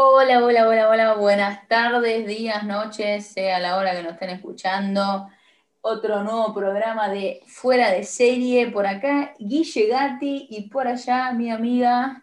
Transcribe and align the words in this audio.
Hola, 0.00 0.44
hola, 0.44 0.68
hola, 0.68 0.88
hola, 0.90 1.14
buenas 1.14 1.66
tardes, 1.66 2.24
días, 2.24 2.62
noches, 2.62 3.26
sea 3.26 3.58
la 3.58 3.76
hora 3.76 3.96
que 3.96 4.04
nos 4.04 4.12
estén 4.12 4.30
escuchando. 4.30 5.28
Otro 5.80 6.22
nuevo 6.22 6.54
programa 6.54 7.08
de 7.08 7.40
Fuera 7.48 7.90
de 7.90 8.04
Serie. 8.04 8.70
Por 8.70 8.86
acá, 8.86 9.34
Guille 9.40 9.88
Gatti 9.88 10.46
y 10.50 10.68
por 10.68 10.86
allá, 10.86 11.32
mi 11.32 11.50
amiga. 11.50 12.22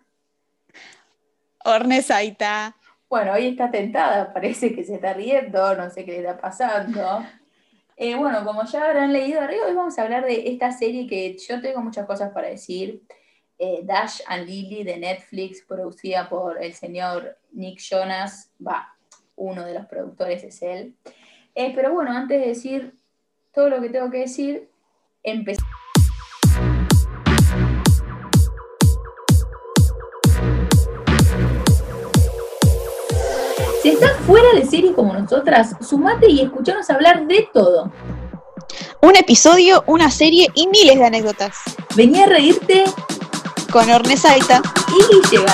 Ornesaita. 1.66 2.78
Bueno, 3.10 3.34
hoy 3.34 3.48
está 3.48 3.70
tentada, 3.70 4.32
parece 4.32 4.74
que 4.74 4.86
se 4.86 4.96
está 4.96 5.12
riendo, 5.12 5.76
no 5.76 5.90
sé 5.90 6.06
qué 6.06 6.14
le 6.14 6.20
está 6.20 6.38
pasando. 6.38 7.26
Eh, 7.98 8.16
bueno, 8.16 8.46
como 8.46 8.64
ya 8.64 8.86
habrán 8.86 9.12
leído 9.12 9.42
arriba, 9.42 9.66
hoy 9.68 9.76
vamos 9.76 10.00
a 10.00 10.04
hablar 10.04 10.24
de 10.24 10.48
esta 10.48 10.72
serie 10.72 11.08
que 11.08 11.38
yo 11.38 11.60
tengo 11.60 11.82
muchas 11.82 12.06
cosas 12.06 12.32
para 12.32 12.48
decir. 12.48 13.02
Eh, 13.58 13.84
Dash 13.84 14.20
and 14.28 14.46
Lily 14.46 14.84
de 14.84 14.98
Netflix, 14.98 15.62
producida 15.62 16.28
por 16.28 16.62
el 16.62 16.74
señor 16.74 17.38
Nick 17.54 17.80
Jonas, 17.80 18.52
va, 18.66 18.94
uno 19.38 19.64
de 19.64 19.74
los 19.74 19.86
productores 19.86 20.44
es 20.44 20.62
él. 20.62 20.94
Eh, 21.56 21.72
pero 21.74 21.94
bueno, 21.94 22.12
antes 22.12 22.42
de 22.42 22.48
decir 22.48 22.94
todo 23.54 23.70
lo 23.70 23.82
que 23.82 23.88
tengo 23.88 24.12
que 24.12 24.20
decir, 24.20 24.70
empezamos. 25.24 25.72
Si 33.82 33.90
estás 33.90 34.18
fuera 34.26 34.52
de 34.54 34.66
serie 34.66 34.92
como 34.94 35.14
nosotras, 35.14 35.78
sumate 35.80 36.30
y 36.30 36.42
escuchanos 36.42 36.90
hablar 36.90 37.26
de 37.26 37.48
todo. 37.54 37.94
Un 39.02 39.16
episodio, 39.16 39.86
una 39.88 40.12
serie 40.12 40.50
y 40.56 40.68
miles 40.68 41.00
de 41.00 41.06
anécdotas. 41.06 41.56
Vení 41.96 42.22
a 42.22 42.26
reírte 42.26 42.84
con 43.76 43.90
Ornesaita 43.90 44.62
y 44.88 45.16
Guille 45.16 45.46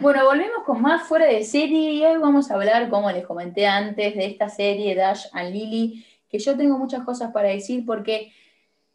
Bueno, 0.00 0.24
volvemos 0.24 0.64
con 0.64 0.80
más 0.80 1.06
fuera 1.06 1.26
de 1.26 1.44
serie 1.44 1.92
y 1.92 2.06
hoy 2.06 2.16
vamos 2.16 2.50
a 2.50 2.54
hablar, 2.54 2.88
como 2.88 3.10
les 3.10 3.26
comenté 3.26 3.66
antes, 3.66 4.14
de 4.14 4.24
esta 4.24 4.48
serie 4.48 4.94
Dash 4.94 5.26
and 5.34 5.52
Lily, 5.52 6.06
que 6.30 6.38
yo 6.38 6.56
tengo 6.56 6.78
muchas 6.78 7.04
cosas 7.04 7.32
para 7.32 7.50
decir 7.50 7.84
porque 7.84 8.32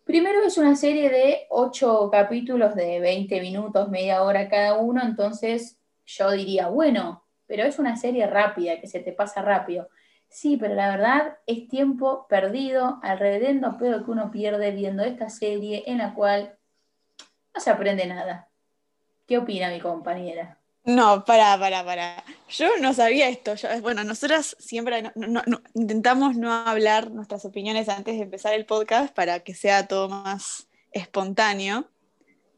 primero 0.04 0.42
es 0.44 0.58
una 0.58 0.76
serie 0.76 1.12
de 1.12 1.46
8 1.52 2.10
capítulos 2.12 2.74
de 2.74 3.00
20 3.00 3.40
minutos, 3.40 3.90
media 3.90 4.24
hora 4.24 4.50
cada 4.50 4.80
uno, 4.80 5.04
entonces 5.04 5.78
yo 6.08 6.32
diría, 6.32 6.70
bueno, 6.70 7.23
pero 7.54 7.70
es 7.70 7.78
una 7.78 7.96
serie 7.98 8.26
rápida, 8.26 8.82
que 8.82 8.88
se 8.88 9.00
te 9.00 9.12
pasa 9.12 9.44
rápido. 9.44 9.88
Sí, 10.28 10.58
pero 10.58 10.74
la 10.74 10.90
verdad 10.90 11.38
es 11.46 11.68
tiempo 11.68 12.26
perdido, 12.28 12.98
alrededor 13.04 13.78
pedo 13.78 14.04
que 14.04 14.10
uno 14.10 14.32
pierde 14.32 14.72
viendo 14.72 15.04
esta 15.04 15.30
serie 15.30 15.84
en 15.86 16.00
la 16.00 16.16
cual 16.16 16.58
no 17.54 17.62
se 17.62 17.70
aprende 17.70 18.08
nada. 18.08 18.50
¿Qué 19.28 19.38
opina 19.38 19.70
mi 19.70 19.80
compañera? 19.80 20.58
No, 20.84 21.24
para, 21.26 21.56
para, 21.60 21.86
para. 21.86 22.24
Yo 22.50 22.70
no 22.82 22.92
sabía 22.96 23.30
esto. 23.30 23.54
bueno, 23.84 24.04
nosotras 24.04 24.56
siempre 24.58 25.12
intentamos 25.76 26.36
no 26.36 26.52
hablar 26.52 27.12
nuestras 27.12 27.46
opiniones 27.46 27.88
antes 27.88 28.16
de 28.16 28.24
empezar 28.24 28.56
el 28.56 28.66
podcast 28.66 29.14
para 29.14 29.42
que 29.42 29.54
sea 29.54 29.88
todo 29.88 30.10
más 30.10 30.68
espontáneo. 30.92 31.88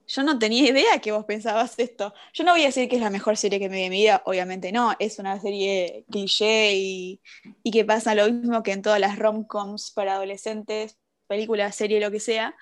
Yo 0.08 0.24
no 0.24 0.38
tenía 0.38 0.70
idea 0.70 1.00
que 1.00 1.12
vos 1.12 1.26
pensabas 1.26 1.80
esto. 1.80 2.14
Yo 2.34 2.44
no 2.44 2.52
voy 2.52 2.64
a 2.64 2.68
decir 2.68 2.88
que 2.88 2.96
es 2.96 3.02
la 3.02 3.10
mejor 3.10 3.38
serie 3.38 3.60
que 3.60 3.70
me 3.70 3.78
vi 3.78 3.84
en 3.84 3.92
mi 3.92 3.98
vida, 3.98 4.22
obviamente 4.26 4.72
no. 4.72 4.94
Es 5.00 5.20
una 5.20 5.40
serie 5.40 6.06
cliché 6.12 6.74
y, 6.76 7.22
y 7.64 7.72
que 7.72 7.86
pasa 7.86 8.14
lo 8.14 8.32
mismo 8.32 8.62
que 8.62 8.74
en 8.74 8.82
todas 8.82 9.00
las 9.00 9.18
rom-coms 9.18 9.92
para 9.92 10.14
adolescentes, 10.14 10.98
películas, 11.28 11.76
serie, 11.76 12.00
lo 12.00 12.12
que 12.12 12.20
sea. 12.20 12.56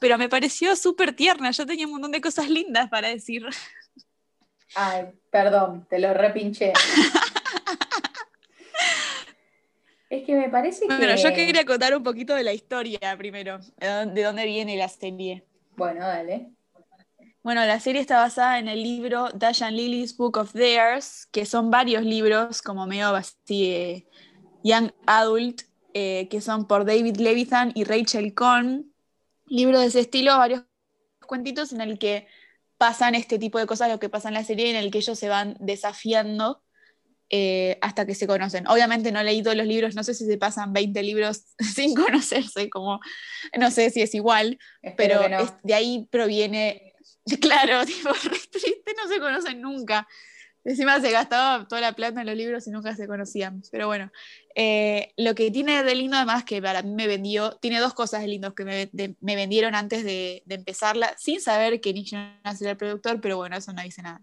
Pero 0.00 0.18
me 0.18 0.28
pareció 0.28 0.76
súper 0.76 1.14
tierna. 1.14 1.50
Yo 1.50 1.66
tenía 1.66 1.86
un 1.86 1.92
montón 1.92 2.12
de 2.12 2.20
cosas 2.20 2.50
lindas 2.50 2.88
para 2.88 3.08
decir. 3.08 3.44
Ay, 4.74 5.06
perdón, 5.30 5.86
te 5.88 5.98
lo 5.98 6.12
repinché. 6.14 6.72
es 10.10 10.24
que 10.24 10.34
me 10.34 10.48
parece 10.48 10.86
que. 10.86 10.96
Bueno, 10.96 11.16
yo 11.16 11.34
quería 11.34 11.64
contar 11.64 11.96
un 11.96 12.02
poquito 12.02 12.34
de 12.34 12.42
la 12.42 12.52
historia 12.52 13.16
primero, 13.16 13.58
de 13.78 14.22
dónde 14.22 14.44
viene 14.44 14.76
la 14.76 14.88
serie. 14.88 15.44
Bueno, 15.76 16.06
dale. 16.06 16.55
Bueno, 17.46 17.64
la 17.64 17.78
serie 17.78 18.00
está 18.00 18.18
basada 18.18 18.58
en 18.58 18.66
el 18.66 18.82
libro 18.82 19.28
Dash 19.32 19.62
and 19.62 19.76
Lily's 19.76 20.16
Book 20.16 20.36
of 20.36 20.52
Theirs, 20.52 21.26
que 21.30 21.46
son 21.46 21.70
varios 21.70 22.02
libros, 22.02 22.60
como 22.60 22.88
medio 22.88 23.14
así, 23.14 23.70
eh, 23.70 24.08
Young 24.64 24.90
Adult, 25.06 25.62
eh, 25.94 26.26
que 26.28 26.40
son 26.40 26.66
por 26.66 26.84
David 26.84 27.18
Levithan 27.18 27.70
y 27.76 27.84
Rachel 27.84 28.34
Cohn. 28.34 28.92
Libros 29.46 29.80
de 29.80 29.86
ese 29.86 30.00
estilo, 30.00 30.36
varios 30.36 30.64
cuentitos 31.24 31.72
en 31.72 31.82
el 31.82 32.00
que 32.00 32.26
pasan 32.78 33.14
este 33.14 33.38
tipo 33.38 33.60
de 33.60 33.66
cosas, 33.66 33.90
lo 33.90 34.00
que 34.00 34.08
pasa 34.08 34.26
en 34.26 34.34
la 34.34 34.42
serie, 34.42 34.68
en 34.68 34.74
el 34.74 34.90
que 34.90 34.98
ellos 34.98 35.16
se 35.16 35.28
van 35.28 35.56
desafiando 35.60 36.64
eh, 37.30 37.78
hasta 37.80 38.06
que 38.06 38.16
se 38.16 38.26
conocen. 38.26 38.66
Obviamente 38.66 39.12
no 39.12 39.20
he 39.20 39.24
leído 39.24 39.54
los 39.54 39.68
libros, 39.68 39.94
no 39.94 40.02
sé 40.02 40.14
si 40.14 40.26
se 40.26 40.36
pasan 40.36 40.72
20 40.72 41.00
libros 41.04 41.44
sin 41.76 41.94
conocerse, 41.94 42.68
como 42.70 42.98
no 43.56 43.70
sé 43.70 43.90
si 43.90 44.02
es 44.02 44.16
igual, 44.16 44.58
pero 44.96 45.20
de 45.62 45.74
ahí 45.74 46.08
proviene 46.10 46.85
Claro, 47.40 47.84
tipo, 47.84 48.10
triste, 48.50 48.94
no 48.96 49.08
se 49.08 49.18
conocen 49.18 49.60
nunca. 49.60 50.06
Encima 50.64 51.00
se 51.00 51.12
gastaba 51.12 51.66
toda 51.68 51.80
la 51.80 51.92
plata 51.92 52.20
en 52.20 52.26
los 52.26 52.36
libros 52.36 52.66
y 52.66 52.70
nunca 52.70 52.96
se 52.96 53.06
conocían. 53.06 53.62
Pero 53.70 53.86
bueno, 53.86 54.10
eh, 54.56 55.12
lo 55.16 55.36
que 55.36 55.52
tiene 55.52 55.84
de 55.84 55.94
lindo 55.94 56.16
además 56.16 56.44
que 56.44 56.60
para 56.60 56.82
mí 56.82 56.92
me 56.92 57.06
vendió, 57.06 57.52
tiene 57.58 57.78
dos 57.78 57.94
cosas 57.94 58.22
de 58.22 58.52
que 58.56 58.64
me, 58.64 58.90
me 59.20 59.36
vendieron 59.36 59.76
antes 59.76 60.02
de, 60.02 60.42
empezarla, 60.48 61.14
sin 61.18 61.40
saber 61.40 61.80
que 61.80 61.92
Nick 61.92 62.08
Jonas 62.08 62.60
era 62.60 62.72
el 62.72 62.76
productor, 62.76 63.20
pero 63.20 63.36
bueno, 63.36 63.56
eso 63.56 63.72
no 63.72 63.82
dice 63.82 64.02
nada. 64.02 64.22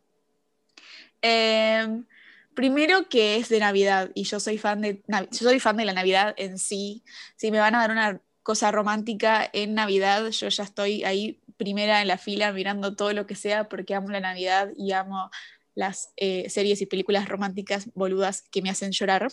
Em, 1.22 2.06
primero 2.54 3.08
que 3.08 3.38
es 3.38 3.48
de 3.48 3.60
Navidad 3.60 4.12
y 4.14 4.24
yo 4.26 4.42
soy 4.42 4.58
fan 4.58 4.82
de, 4.82 5.02
yo 5.08 5.50
soy 5.50 5.62
fan 5.62 5.78
de 5.78 5.86
la 5.86 5.94
Navidad 5.94 6.34
en 6.38 6.58
sí. 6.58 7.04
Si 7.38 7.52
me 7.52 7.60
van 7.60 7.76
a 7.76 7.80
dar 7.80 7.92
una 7.92 8.22
cosa 8.44 8.70
romántica 8.72 9.50
en 9.54 9.76
Navidad, 9.76 10.30
yo 10.30 10.50
ya 10.50 10.64
estoy 10.64 11.06
ahí 11.06 11.40
primera 11.58 12.02
en 12.02 12.08
la 12.08 12.18
fila 12.18 12.52
mirando 12.52 12.96
todo 12.96 13.14
lo 13.14 13.26
que 13.26 13.36
sea 13.36 13.70
porque 13.70 13.96
amo 13.96 14.10
la 14.10 14.20
Navidad 14.20 14.70
y 14.76 14.92
amo 14.92 15.30
las 15.76 16.14
eh, 16.18 16.50
series 16.50 16.82
y 16.82 16.86
películas 16.86 17.28
románticas 17.28 17.90
boludas 17.94 18.44
que 18.52 18.62
me 18.62 18.70
hacen 18.70 18.92
llorar. 18.92 19.28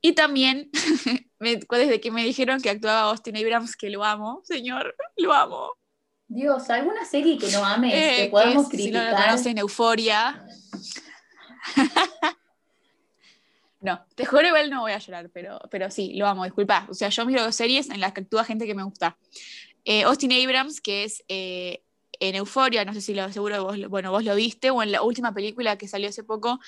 Y 0.00 0.12
también, 0.12 0.70
desde 1.38 2.00
que 2.00 2.10
me 2.10 2.24
dijeron 2.24 2.60
que 2.60 2.70
actuaba 2.70 3.10
Austin 3.10 3.36
Abrams, 3.36 3.76
que 3.76 3.90
lo 3.90 4.04
amo, 4.04 4.42
señor, 4.44 4.96
lo 5.16 5.32
amo. 5.32 5.70
Dios, 6.26 6.68
¿alguna 6.70 7.04
serie 7.04 7.38
que 7.38 7.50
no 7.52 7.64
ames, 7.64 7.94
eh, 7.94 8.16
que 8.16 8.30
podamos 8.30 8.68
criticar? 8.68 9.02
Si 9.02 9.10
no 9.10 9.10
lo 9.10 9.24
conocen, 9.24 9.58
Euforia. 9.58 10.46
no, 13.80 14.04
te 14.14 14.24
juro 14.24 14.48
igual 14.48 14.70
no 14.70 14.80
voy 14.80 14.92
a 14.92 14.98
llorar, 14.98 15.30
pero, 15.30 15.60
pero 15.70 15.90
sí, 15.90 16.14
lo 16.14 16.26
amo, 16.26 16.44
disculpa. 16.44 16.86
O 16.88 16.94
sea, 16.94 17.10
yo 17.10 17.26
miro 17.26 17.52
series 17.52 17.90
en 17.90 18.00
las 18.00 18.12
que 18.12 18.22
actúa 18.22 18.44
gente 18.44 18.66
que 18.66 18.74
me 18.74 18.82
gusta. 18.82 19.18
Eh, 19.84 20.04
Austin 20.04 20.32
Abrams, 20.32 20.80
que 20.80 21.04
es 21.04 21.24
eh, 21.28 21.82
en 22.20 22.36
Euforia, 22.36 22.84
no 22.84 22.94
sé 22.94 23.00
si 23.00 23.14
lo 23.14 23.30
seguro 23.32 23.64
vos, 23.64 23.88
bueno, 23.88 24.10
vos 24.10 24.24
lo 24.24 24.34
viste, 24.34 24.70
o 24.70 24.82
en 24.82 24.92
la 24.92 25.02
última 25.02 25.34
película 25.34 25.76
que 25.76 25.88
salió 25.88 26.08
hace 26.08 26.22
poco, 26.22 26.60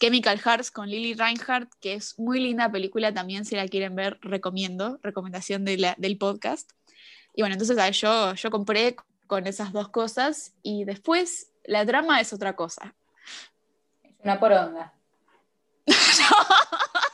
Chemical 0.00 0.40
Hearts 0.40 0.70
con 0.70 0.88
Lily 0.88 1.14
Reinhardt, 1.14 1.72
que 1.80 1.94
es 1.94 2.18
muy 2.18 2.40
linda 2.40 2.72
película 2.72 3.14
también, 3.14 3.44
si 3.44 3.54
la 3.54 3.68
quieren 3.68 3.94
ver, 3.94 4.18
recomiendo, 4.22 4.98
recomendación 5.02 5.64
del 5.64 6.18
podcast. 6.18 6.72
Y 7.34 7.42
bueno, 7.42 7.54
entonces 7.54 8.00
yo, 8.00 8.34
yo 8.34 8.50
compré 8.50 8.96
con 9.26 9.46
esas 9.46 9.72
dos 9.72 9.88
cosas 9.90 10.54
y 10.62 10.84
después 10.84 11.52
la 11.64 11.86
trama 11.86 12.20
es 12.20 12.32
otra 12.32 12.56
cosa. 12.56 12.94
Es 14.02 14.14
una 14.24 14.40
poronga. 14.40 14.92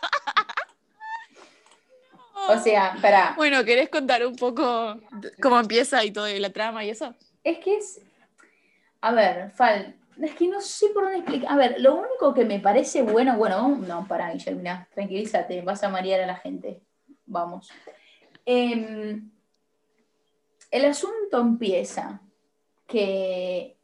O 2.48 2.58
sea, 2.58 2.96
para. 3.02 3.34
Bueno, 3.36 3.62
¿querés 3.64 3.90
contar 3.90 4.26
un 4.26 4.34
poco 4.34 4.98
cómo 5.40 5.60
empieza 5.60 6.02
y 6.04 6.10
todo 6.10 6.26
la 6.26 6.50
trama 6.50 6.84
y 6.84 6.90
eso? 6.90 7.14
Es 7.44 7.58
que 7.58 7.76
es. 7.76 8.00
A 9.02 9.12
ver, 9.12 9.50
Fal, 9.50 9.94
es 10.20 10.34
que 10.34 10.48
no 10.48 10.60
sé 10.60 10.88
por 10.94 11.04
dónde 11.04 11.18
explicar. 11.18 11.52
A 11.52 11.56
ver, 11.56 11.76
lo 11.78 11.96
único 11.96 12.32
que 12.32 12.44
me 12.44 12.58
parece 12.58 13.02
bueno, 13.02 13.36
bueno, 13.36 13.68
no, 13.68 14.08
para 14.08 14.32
Guillermina, 14.32 14.88
tranquilízate, 14.94 15.60
vas 15.62 15.84
a 15.84 15.90
marear 15.90 16.22
a 16.22 16.26
la 16.26 16.36
gente. 16.36 16.80
Vamos. 17.26 17.70
Em, 18.46 19.30
el 20.70 20.84
asunto 20.86 21.40
empieza 21.40 22.22
que 22.86 23.76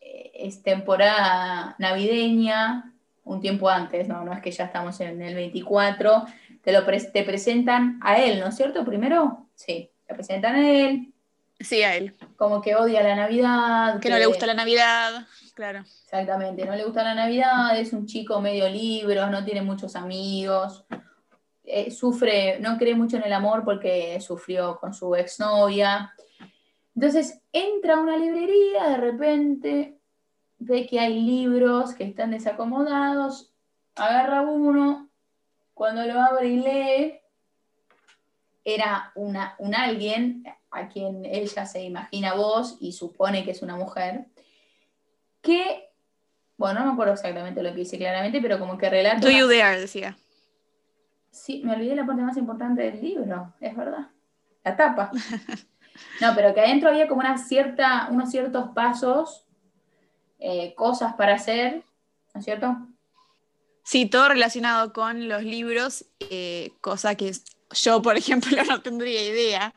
eh, 0.00 0.32
es 0.34 0.62
temporada 0.62 1.76
navideña, 1.78 2.94
un 3.26 3.40
tiempo 3.40 3.68
antes, 3.68 4.08
no, 4.08 4.24
no 4.24 4.32
es 4.32 4.40
que 4.40 4.50
ya 4.50 4.64
estamos 4.64 4.98
en 5.00 5.20
el 5.20 5.34
24 5.34 6.24
te, 6.66 6.72
lo 6.72 6.84
te 6.84 7.22
presentan 7.22 8.00
a 8.02 8.18
él, 8.18 8.40
¿no 8.40 8.48
es 8.48 8.56
cierto? 8.56 8.84
Primero, 8.84 9.46
sí, 9.54 9.88
te 10.04 10.14
presentan 10.14 10.56
a 10.56 10.68
él. 10.68 11.12
Sí, 11.60 11.82
a 11.84 11.94
él. 11.94 12.12
Como 12.36 12.60
que 12.60 12.74
odia 12.74 13.04
la 13.04 13.14
Navidad. 13.14 14.00
Que, 14.00 14.10
no 14.10 14.18
le 14.18 14.26
gusta 14.26 14.46
la 14.46 14.54
Navidad, 14.54 15.26
claro. 15.54 15.80
Exactamente, 15.80 16.64
no 16.64 16.74
le 16.74 16.84
gusta 16.84 17.04
la 17.04 17.14
Navidad, 17.14 17.78
es 17.78 17.92
un 17.92 18.06
chico 18.06 18.40
medio 18.40 18.68
libro, 18.68 19.28
no 19.28 19.44
tiene 19.44 19.62
muchos 19.62 19.94
amigos. 19.94 20.84
eh, 21.62 21.92
sufre, 21.92 22.58
no 22.58 22.76
cree 22.78 22.96
mucho 22.96 23.16
en 23.16 23.24
el 23.24 23.32
amor 23.32 23.64
porque 23.64 24.20
sufrió 24.20 24.78
con 24.80 24.92
su 24.92 25.14
exnovia. 25.14 26.12
Entonces 26.96 27.42
entra 27.52 27.94
a 27.94 28.00
una 28.00 28.16
librería, 28.16 28.88
de 28.88 28.96
repente 28.96 29.95
ve 30.58 30.86
que 30.86 31.00
hay 31.00 31.20
libros 31.20 31.94
que 31.94 32.04
están 32.04 32.30
desacomodados, 32.30 33.52
agarra 33.94 34.42
uno, 34.42 35.08
cuando 35.74 36.04
lo 36.04 36.20
abre 36.20 36.48
y 36.48 36.56
lee, 36.56 37.20
era 38.64 39.12
una, 39.14 39.54
un 39.58 39.74
alguien 39.74 40.44
a 40.70 40.88
quien 40.88 41.24
ella 41.24 41.66
se 41.66 41.82
imagina 41.82 42.34
voz 42.34 42.76
y 42.80 42.92
supone 42.92 43.44
que 43.44 43.52
es 43.52 43.62
una 43.62 43.76
mujer, 43.76 44.26
que, 45.40 45.90
bueno, 46.56 46.80
no 46.80 46.86
me 46.86 46.92
acuerdo 46.92 47.12
exactamente 47.12 47.62
lo 47.62 47.70
que 47.70 47.80
dice 47.80 47.98
claramente, 47.98 48.40
pero 48.40 48.58
como 48.58 48.76
que 48.76 48.90
relata... 48.90 49.20
Do 49.20 49.30
you 49.30 49.46
dare, 49.46 49.80
decía. 49.80 50.16
Sí, 51.30 51.62
me 51.64 51.74
olvidé 51.74 51.94
la 51.94 52.06
parte 52.06 52.22
más 52.22 52.36
importante 52.36 52.82
del 52.82 53.00
libro, 53.00 53.54
es 53.60 53.76
verdad. 53.76 54.08
La 54.64 54.76
tapa. 54.76 55.10
No, 56.20 56.34
pero 56.34 56.52
que 56.52 56.60
adentro 56.60 56.90
había 56.90 57.08
como 57.08 57.20
una 57.20 57.38
cierta, 57.38 58.08
unos 58.10 58.30
ciertos 58.30 58.68
pasos, 58.74 59.45
eh, 60.38 60.74
cosas 60.74 61.14
para 61.14 61.34
hacer, 61.34 61.82
¿no 62.34 62.40
es 62.40 62.44
cierto? 62.44 62.76
Sí, 63.82 64.06
todo 64.06 64.28
relacionado 64.28 64.92
con 64.92 65.28
los 65.28 65.42
libros, 65.44 66.06
eh, 66.30 66.72
cosa 66.80 67.14
que 67.14 67.32
yo, 67.70 68.02
por 68.02 68.16
ejemplo, 68.16 68.56
no 68.68 68.82
tendría 68.82 69.22
idea, 69.22 69.74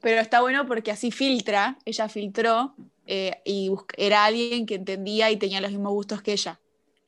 pero 0.00 0.20
está 0.20 0.40
bueno 0.40 0.66
porque 0.66 0.90
así 0.90 1.10
filtra, 1.10 1.76
ella 1.84 2.08
filtró 2.08 2.74
eh, 3.06 3.40
y 3.44 3.70
era 3.96 4.24
alguien 4.24 4.66
que 4.66 4.76
entendía 4.76 5.30
y 5.30 5.36
tenía 5.36 5.60
los 5.60 5.70
mismos 5.70 5.92
gustos 5.92 6.22
que 6.22 6.32
ella. 6.32 6.60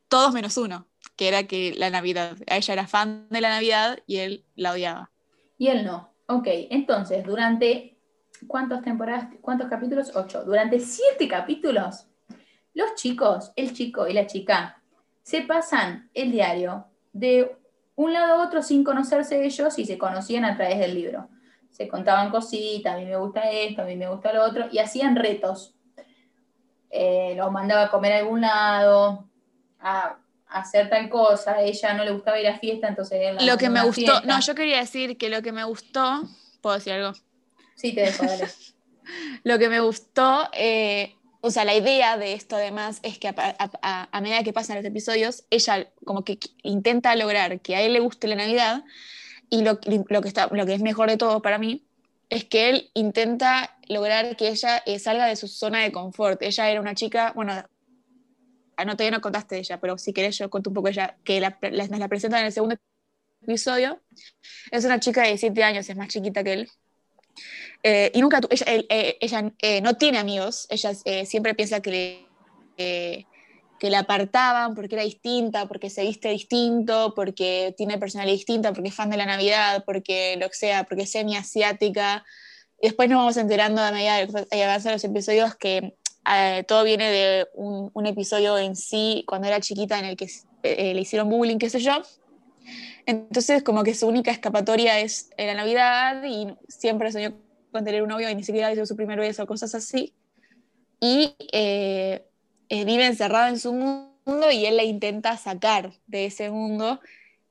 Todos 0.08 0.32
menos 0.32 0.56
uno, 0.56 0.86
que 1.16 1.28
era 1.28 1.44
que 1.44 1.74
la 1.76 1.90
Navidad. 1.90 2.36
Ella 2.46 2.74
era 2.74 2.86
fan 2.86 3.26
de 3.30 3.40
la 3.40 3.48
Navidad 3.48 3.98
y 4.06 4.18
él 4.18 4.44
la 4.54 4.72
odiaba. 4.72 5.10
Y 5.58 5.68
él 5.68 5.84
no. 5.84 6.12
Ok, 6.26 6.46
entonces, 6.70 7.24
durante 7.24 7.94
¿cuántas 8.46 8.82
temporadas, 8.82 9.28
cuántos 9.40 9.68
capítulos? 9.68 10.14
Ocho. 10.14 10.44
Durante 10.44 10.80
siete 10.80 11.28
capítulos, 11.28 12.06
los 12.74 12.94
chicos, 12.96 13.52
el 13.56 13.72
chico 13.72 14.06
y 14.06 14.12
la 14.12 14.26
chica, 14.26 14.82
se 15.22 15.42
pasan 15.42 16.10
el 16.12 16.32
diario 16.32 16.86
de 17.12 17.56
un 17.96 18.12
lado 18.12 18.34
a 18.34 18.46
otro 18.46 18.62
sin 18.62 18.84
conocerse 18.84 19.44
ellos 19.44 19.78
y 19.78 19.86
se 19.86 19.98
conocían 19.98 20.44
a 20.44 20.56
través 20.56 20.78
del 20.78 20.94
libro. 20.94 21.28
Se 21.70 21.88
contaban 21.88 22.30
cositas, 22.30 22.94
a 22.94 22.98
mí 22.98 23.06
me 23.06 23.16
gusta 23.16 23.50
esto, 23.50 23.82
a 23.82 23.84
mí 23.84 23.96
me 23.96 24.08
gusta 24.08 24.32
lo 24.32 24.44
otro, 24.44 24.66
y 24.70 24.78
hacían 24.78 25.16
retos. 25.16 25.74
Eh, 26.90 27.34
los 27.36 27.50
mandaba 27.50 27.84
a 27.84 27.90
comer 27.90 28.12
a 28.12 28.18
algún 28.18 28.42
lado, 28.42 29.28
a, 29.80 30.18
hacer 30.46 30.88
tal 30.88 31.08
cosa, 31.08 31.54
a 31.54 31.62
ella 31.62 31.94
no 31.94 32.04
le 32.04 32.12
gustaba 32.12 32.38
ir 32.38 32.46
a 32.46 32.58
fiesta, 32.58 32.86
entonces... 32.86 33.18
Él 33.20 33.46
lo 33.46 33.56
que 33.56 33.68
me 33.68 33.82
gustó, 33.82 34.20
no, 34.20 34.38
yo 34.38 34.54
quería 34.54 34.78
decir 34.78 35.18
que 35.18 35.28
lo 35.28 35.42
que 35.42 35.50
me 35.50 35.64
gustó, 35.64 36.22
¿puedo 36.60 36.76
decir 36.76 36.92
algo? 36.92 37.12
Sí, 37.74 37.92
te 37.92 38.02
dejo, 38.02 38.24
dale. 38.24 38.46
lo 39.42 39.58
que 39.58 39.68
me 39.68 39.80
gustó, 39.80 40.48
eh, 40.52 41.16
o 41.46 41.50
sea, 41.50 41.66
la 41.66 41.74
idea 41.74 42.16
de 42.16 42.32
esto 42.32 42.56
además 42.56 43.00
es 43.02 43.18
que 43.18 43.28
a, 43.28 44.20
medida 44.22 44.42
que 44.42 44.54
pasan 44.54 44.76
los 44.76 44.84
episodios, 44.86 45.44
ella 45.50 45.92
como 46.06 46.24
que 46.24 46.38
intenta 46.62 47.14
lograr 47.16 47.60
que 47.60 47.76
a 47.76 47.82
él 47.82 47.92
le 47.92 48.00
guste 48.00 48.28
la 48.28 48.36
Navidad 48.36 48.82
y 49.50 49.60
lo, 49.60 49.78
que, 49.78 50.02
está, 50.26 50.48
lo 50.50 50.64
que 50.64 50.72
es 50.72 50.80
mejor 50.80 51.10
de 51.10 51.18
todo 51.18 51.42
para 51.42 51.58
mí 51.58 51.84
es 52.30 52.46
que 52.46 52.70
él 52.70 52.90
intenta 52.94 53.76
lograr 53.90 54.36
que 54.36 54.48
ella 54.48 54.82
eh, 54.86 54.98
salga 54.98 55.26
de 55.26 55.36
su 55.36 55.46
zona 55.46 55.82
de 55.82 55.92
confort. 55.92 56.40
Ella 56.40 56.70
era 56.70 56.80
una 56.80 56.94
chica, 56.94 57.32
bueno, 57.36 57.52
ah, 58.78 58.84
no, 58.86 58.96
todavía 58.96 59.18
no 59.18 59.20
contaste 59.20 59.56
de 59.56 59.60
ella, 59.60 59.78
pero 59.78 59.98
si 59.98 60.14
querés 60.14 60.38
yo 60.38 60.48
cuento 60.48 60.70
un 60.70 60.74
poco 60.74 60.86
de 60.86 60.92
ella, 60.92 61.18
que 61.24 61.40
la, 61.42 61.58
la, 61.60 61.88
nos 61.88 62.00
la 62.00 62.08
presentan 62.08 62.40
en 62.40 62.46
el 62.46 62.52
segundo 62.52 62.76
episodio. 63.42 64.00
Es 64.70 64.86
una 64.86 64.98
chica 64.98 65.20
de 65.20 65.28
17 65.28 65.62
años, 65.62 65.90
es 65.90 65.96
más 65.96 66.08
chiquita 66.08 66.42
que 66.42 66.54
él. 66.54 66.70
Eh, 67.82 68.10
y 68.14 68.20
nunca, 68.20 68.40
ella, 68.50 68.66
eh, 68.66 69.18
ella 69.20 69.52
eh, 69.60 69.80
no 69.80 69.94
tiene 69.96 70.18
amigos, 70.18 70.66
ella 70.70 70.94
siempre 71.26 71.54
piensa 71.54 71.80
que, 71.80 72.26
le, 72.76 73.26
que 73.78 73.90
la 73.90 74.00
apartaban 74.00 74.74
porque 74.74 74.94
era 74.94 75.04
distinta, 75.04 75.66
porque 75.66 75.90
se 75.90 76.02
viste 76.02 76.30
distinto, 76.30 77.12
porque 77.14 77.74
tiene 77.76 77.98
personalidad 77.98 78.36
distinta, 78.36 78.72
porque 78.72 78.88
es 78.88 78.94
fan 78.94 79.10
de 79.10 79.16
la 79.16 79.26
Navidad, 79.26 79.84
porque 79.84 80.36
lo 80.38 80.48
que 80.48 80.54
sea, 80.54 80.84
porque 80.84 81.02
es 81.02 81.10
semi-asiática. 81.10 82.24
Después 82.80 83.08
nos 83.08 83.18
vamos 83.18 83.36
enterando 83.36 83.82
a 83.82 83.92
medida 83.92 84.26
que 84.50 84.64
avanzan 84.64 84.92
los 84.92 85.04
episodios 85.04 85.54
que 85.54 85.94
todo 86.66 86.84
viene 86.84 87.10
de 87.10 87.46
un, 87.54 87.90
un, 87.92 88.06
episodio 88.06 88.56
en 88.56 88.76
sí, 88.76 89.24
cuando 89.26 89.46
era 89.46 89.60
chiquita, 89.60 89.98
en 89.98 90.06
el 90.06 90.16
que 90.16 90.28
le 90.62 90.98
hicieron 90.98 91.28
bullying, 91.28 91.58
qué 91.58 91.68
sé 91.68 91.80
yo. 91.80 92.02
Entonces, 93.06 93.62
como 93.62 93.82
que 93.82 93.94
su 93.94 94.06
única 94.06 94.30
escapatoria 94.30 95.00
es 95.00 95.30
la 95.36 95.54
Navidad 95.54 96.22
y 96.24 96.54
siempre 96.68 97.12
soñó 97.12 97.34
con 97.72 97.84
tener 97.84 98.02
un 98.02 98.08
novio 98.08 98.30
y 98.30 98.34
ni 98.34 98.44
siquiera 98.44 98.72
hizo 98.72 98.86
su 98.86 98.96
primer 98.96 99.18
beso, 99.18 99.46
cosas 99.46 99.74
así. 99.74 100.14
Y 101.00 101.34
eh, 101.52 102.24
eh, 102.68 102.84
vive 102.84 103.06
encerrado 103.06 103.48
en 103.48 103.58
su 103.58 103.72
mundo 103.72 104.50
y 104.50 104.64
él 104.66 104.76
la 104.76 104.84
intenta 104.84 105.36
sacar 105.36 105.92
de 106.06 106.26
ese 106.26 106.50
mundo. 106.50 107.00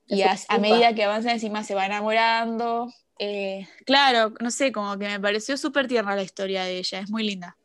Y 0.06 0.22
a, 0.22 0.36
medida 0.58 0.94
que 0.94 1.04
avanza 1.04 1.32
encima 1.32 1.62
se 1.62 1.74
va 1.74 1.86
enamorando. 1.86 2.92
Eh, 3.18 3.66
claro, 3.86 4.32
no 4.40 4.50
sé, 4.50 4.72
como 4.72 4.98
que 4.98 5.06
me 5.06 5.20
pareció 5.20 5.56
súper 5.56 5.86
tierna 5.86 6.16
la 6.16 6.22
historia 6.22 6.64
de 6.64 6.78
ella, 6.78 7.00
es 7.00 7.10
muy 7.10 7.22
linda. 7.22 7.56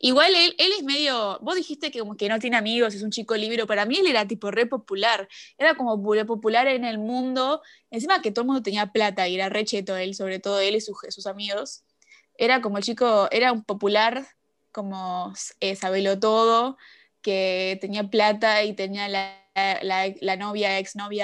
Igual 0.00 0.34
él, 0.34 0.54
él 0.58 0.72
es 0.78 0.84
medio, 0.84 1.38
vos 1.42 1.56
dijiste 1.56 1.90
que 1.90 2.00
como 2.00 2.16
que 2.16 2.28
no 2.28 2.38
tiene 2.38 2.56
amigos, 2.56 2.94
es 2.94 3.02
un 3.02 3.10
chico 3.10 3.36
libre, 3.36 3.66
para 3.66 3.86
mí 3.86 3.96
él 3.98 4.06
era 4.06 4.26
tipo 4.26 4.50
re 4.50 4.66
popular, 4.66 5.28
era 5.58 5.74
como 5.74 6.02
popular 6.26 6.66
en 6.66 6.84
el 6.84 6.98
mundo, 6.98 7.62
encima 7.90 8.22
que 8.22 8.30
todo 8.30 8.42
el 8.42 8.46
mundo 8.46 8.62
tenía 8.62 8.92
plata 8.92 9.28
y 9.28 9.34
era 9.34 9.48
re 9.48 9.64
cheto 9.64 9.96
él, 9.96 10.14
sobre 10.14 10.38
todo 10.38 10.60
él 10.60 10.76
y 10.76 10.80
sus, 10.80 10.96
sus 11.08 11.26
amigos, 11.26 11.84
era 12.36 12.60
como 12.60 12.78
el 12.78 12.84
chico, 12.84 13.28
era 13.30 13.52
un 13.52 13.64
popular, 13.64 14.26
como 14.72 15.32
eh, 15.60 15.76
sabelo 15.76 16.18
todo, 16.18 16.78
que 17.20 17.78
tenía 17.80 18.10
plata 18.10 18.64
y 18.64 18.74
tenía 18.74 19.08
la 19.08 19.41
la, 19.54 20.12
la, 20.20 20.36
novia, 20.36 20.78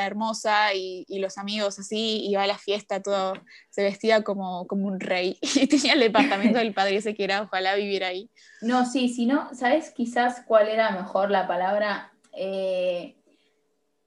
hermosa 0.05 0.75
y, 0.75 1.07
los 1.19 1.39
amigos 1.39 1.79
así, 1.79 2.27
iba 2.29 2.43
a 2.43 2.47
la 2.47 2.59
fiesta, 2.59 3.03
todo, 3.03 3.35
se 3.71 3.83
vestía 3.83 4.23
como, 4.23 4.67
como 4.67 4.87
un 4.87 5.01
rey 5.01 5.39
y 5.55 5.67
tenía 5.67 5.95
el 5.95 6.01
departamento 6.01 6.59
del 6.59 6.75
padre 6.75 6.97
ese 6.97 7.15
que 7.15 7.25
era, 7.25 7.43
ojalá 7.43 7.75
vivir 7.75 8.05
ahí. 8.05 8.31
No, 8.61 8.85
sí, 8.85 9.09
si 9.09 9.27
no, 9.27 9.55
¿sabes 9.55 9.91
quizás 9.91 10.43
cuál 10.47 10.69
era 10.69 10.91
mejor 10.91 11.31
la 11.31 11.47
palabra? 11.47 12.13
Eh, 12.33 13.17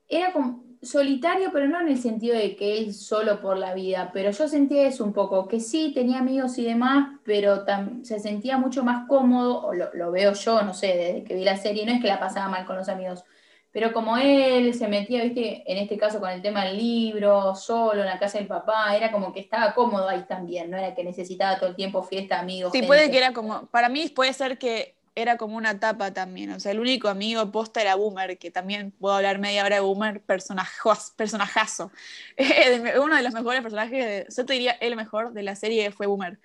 era 0.07 0.33
como 0.33 0.63
solitario, 0.81 1.51
pero 1.53 1.67
no 1.67 1.79
en 1.79 1.89
el 1.89 1.99
sentido 1.99 2.35
de 2.35 2.55
que 2.55 2.79
él 2.79 2.93
solo 2.93 3.39
por 3.39 3.57
la 3.57 3.73
vida, 3.73 4.09
pero 4.13 4.31
yo 4.31 4.47
sentía 4.47 4.87
eso 4.87 5.03
un 5.03 5.13
poco, 5.13 5.47
que 5.47 5.59
sí, 5.59 5.91
tenía 5.93 6.19
amigos 6.19 6.57
y 6.57 6.65
demás, 6.65 7.19
pero 7.23 7.63
se 8.01 8.19
sentía 8.19 8.57
mucho 8.57 8.83
más 8.83 9.07
cómodo, 9.07 9.63
o 9.63 9.73
lo, 9.73 9.93
lo, 9.93 10.11
veo 10.11 10.33
yo, 10.33 10.63
no 10.63 10.73
sé, 10.73 10.87
desde 10.87 11.23
que 11.23 11.35
vi 11.35 11.43
la 11.43 11.57
serie, 11.57 11.85
no 11.85 11.91
es 11.91 12.01
que 12.01 12.07
la 12.07 12.19
pasaba 12.19 12.49
mal 12.49 12.65
con 12.65 12.77
los 12.77 12.89
amigos, 12.89 13.23
pero 13.71 13.93
como 13.93 14.17
él 14.17 14.73
se 14.73 14.87
metía, 14.87 15.23
viste, 15.23 15.63
en 15.65 15.77
este 15.77 15.97
caso 15.97 16.19
con 16.19 16.29
el 16.29 16.41
tema 16.41 16.65
del 16.65 16.77
libro, 16.77 17.55
solo 17.55 18.01
en 18.01 18.07
la 18.07 18.19
casa 18.19 18.37
del 18.37 18.47
papá, 18.47 18.95
era 18.95 19.11
como 19.11 19.31
que 19.31 19.39
estaba 19.39 19.73
cómodo 19.73 20.09
ahí 20.09 20.23
también, 20.27 20.69
no 20.69 20.77
era 20.77 20.93
que 20.93 21.03
necesitaba 21.03 21.57
todo 21.57 21.69
el 21.69 21.75
tiempo 21.75 22.03
fiesta, 22.03 22.39
amigos. 22.39 22.73
Sí, 22.73 22.83
puede 22.83 23.09
que 23.09 23.17
era 23.17 23.31
como, 23.31 23.67
para 23.67 23.87
mí 23.87 24.09
puede 24.09 24.33
ser 24.33 24.57
que 24.57 24.95
era 25.15 25.37
como 25.37 25.55
una 25.55 25.71
etapa 25.71 26.13
también, 26.13 26.51
o 26.51 26.59
sea, 26.59 26.73
el 26.73 26.81
único 26.81 27.07
amigo 27.07 27.49
posta 27.51 27.81
era 27.81 27.95
Boomer, 27.95 28.37
que 28.37 28.51
también 28.51 28.91
puedo 28.91 29.15
hablar 29.15 29.39
media 29.39 29.63
hora 29.63 29.75
de 29.75 29.81
Boomer, 29.81 30.21
personajazo. 30.21 31.91
Uno 33.01 33.15
de 33.15 33.23
los 33.23 33.33
mejores 33.33 33.61
personajes, 33.61 34.35
yo 34.35 34.45
te 34.45 34.53
diría 34.53 34.71
el 34.73 34.97
mejor 34.97 35.31
de 35.31 35.43
la 35.43 35.55
serie 35.55 35.91
fue 35.91 36.07
Boomer. 36.07 36.39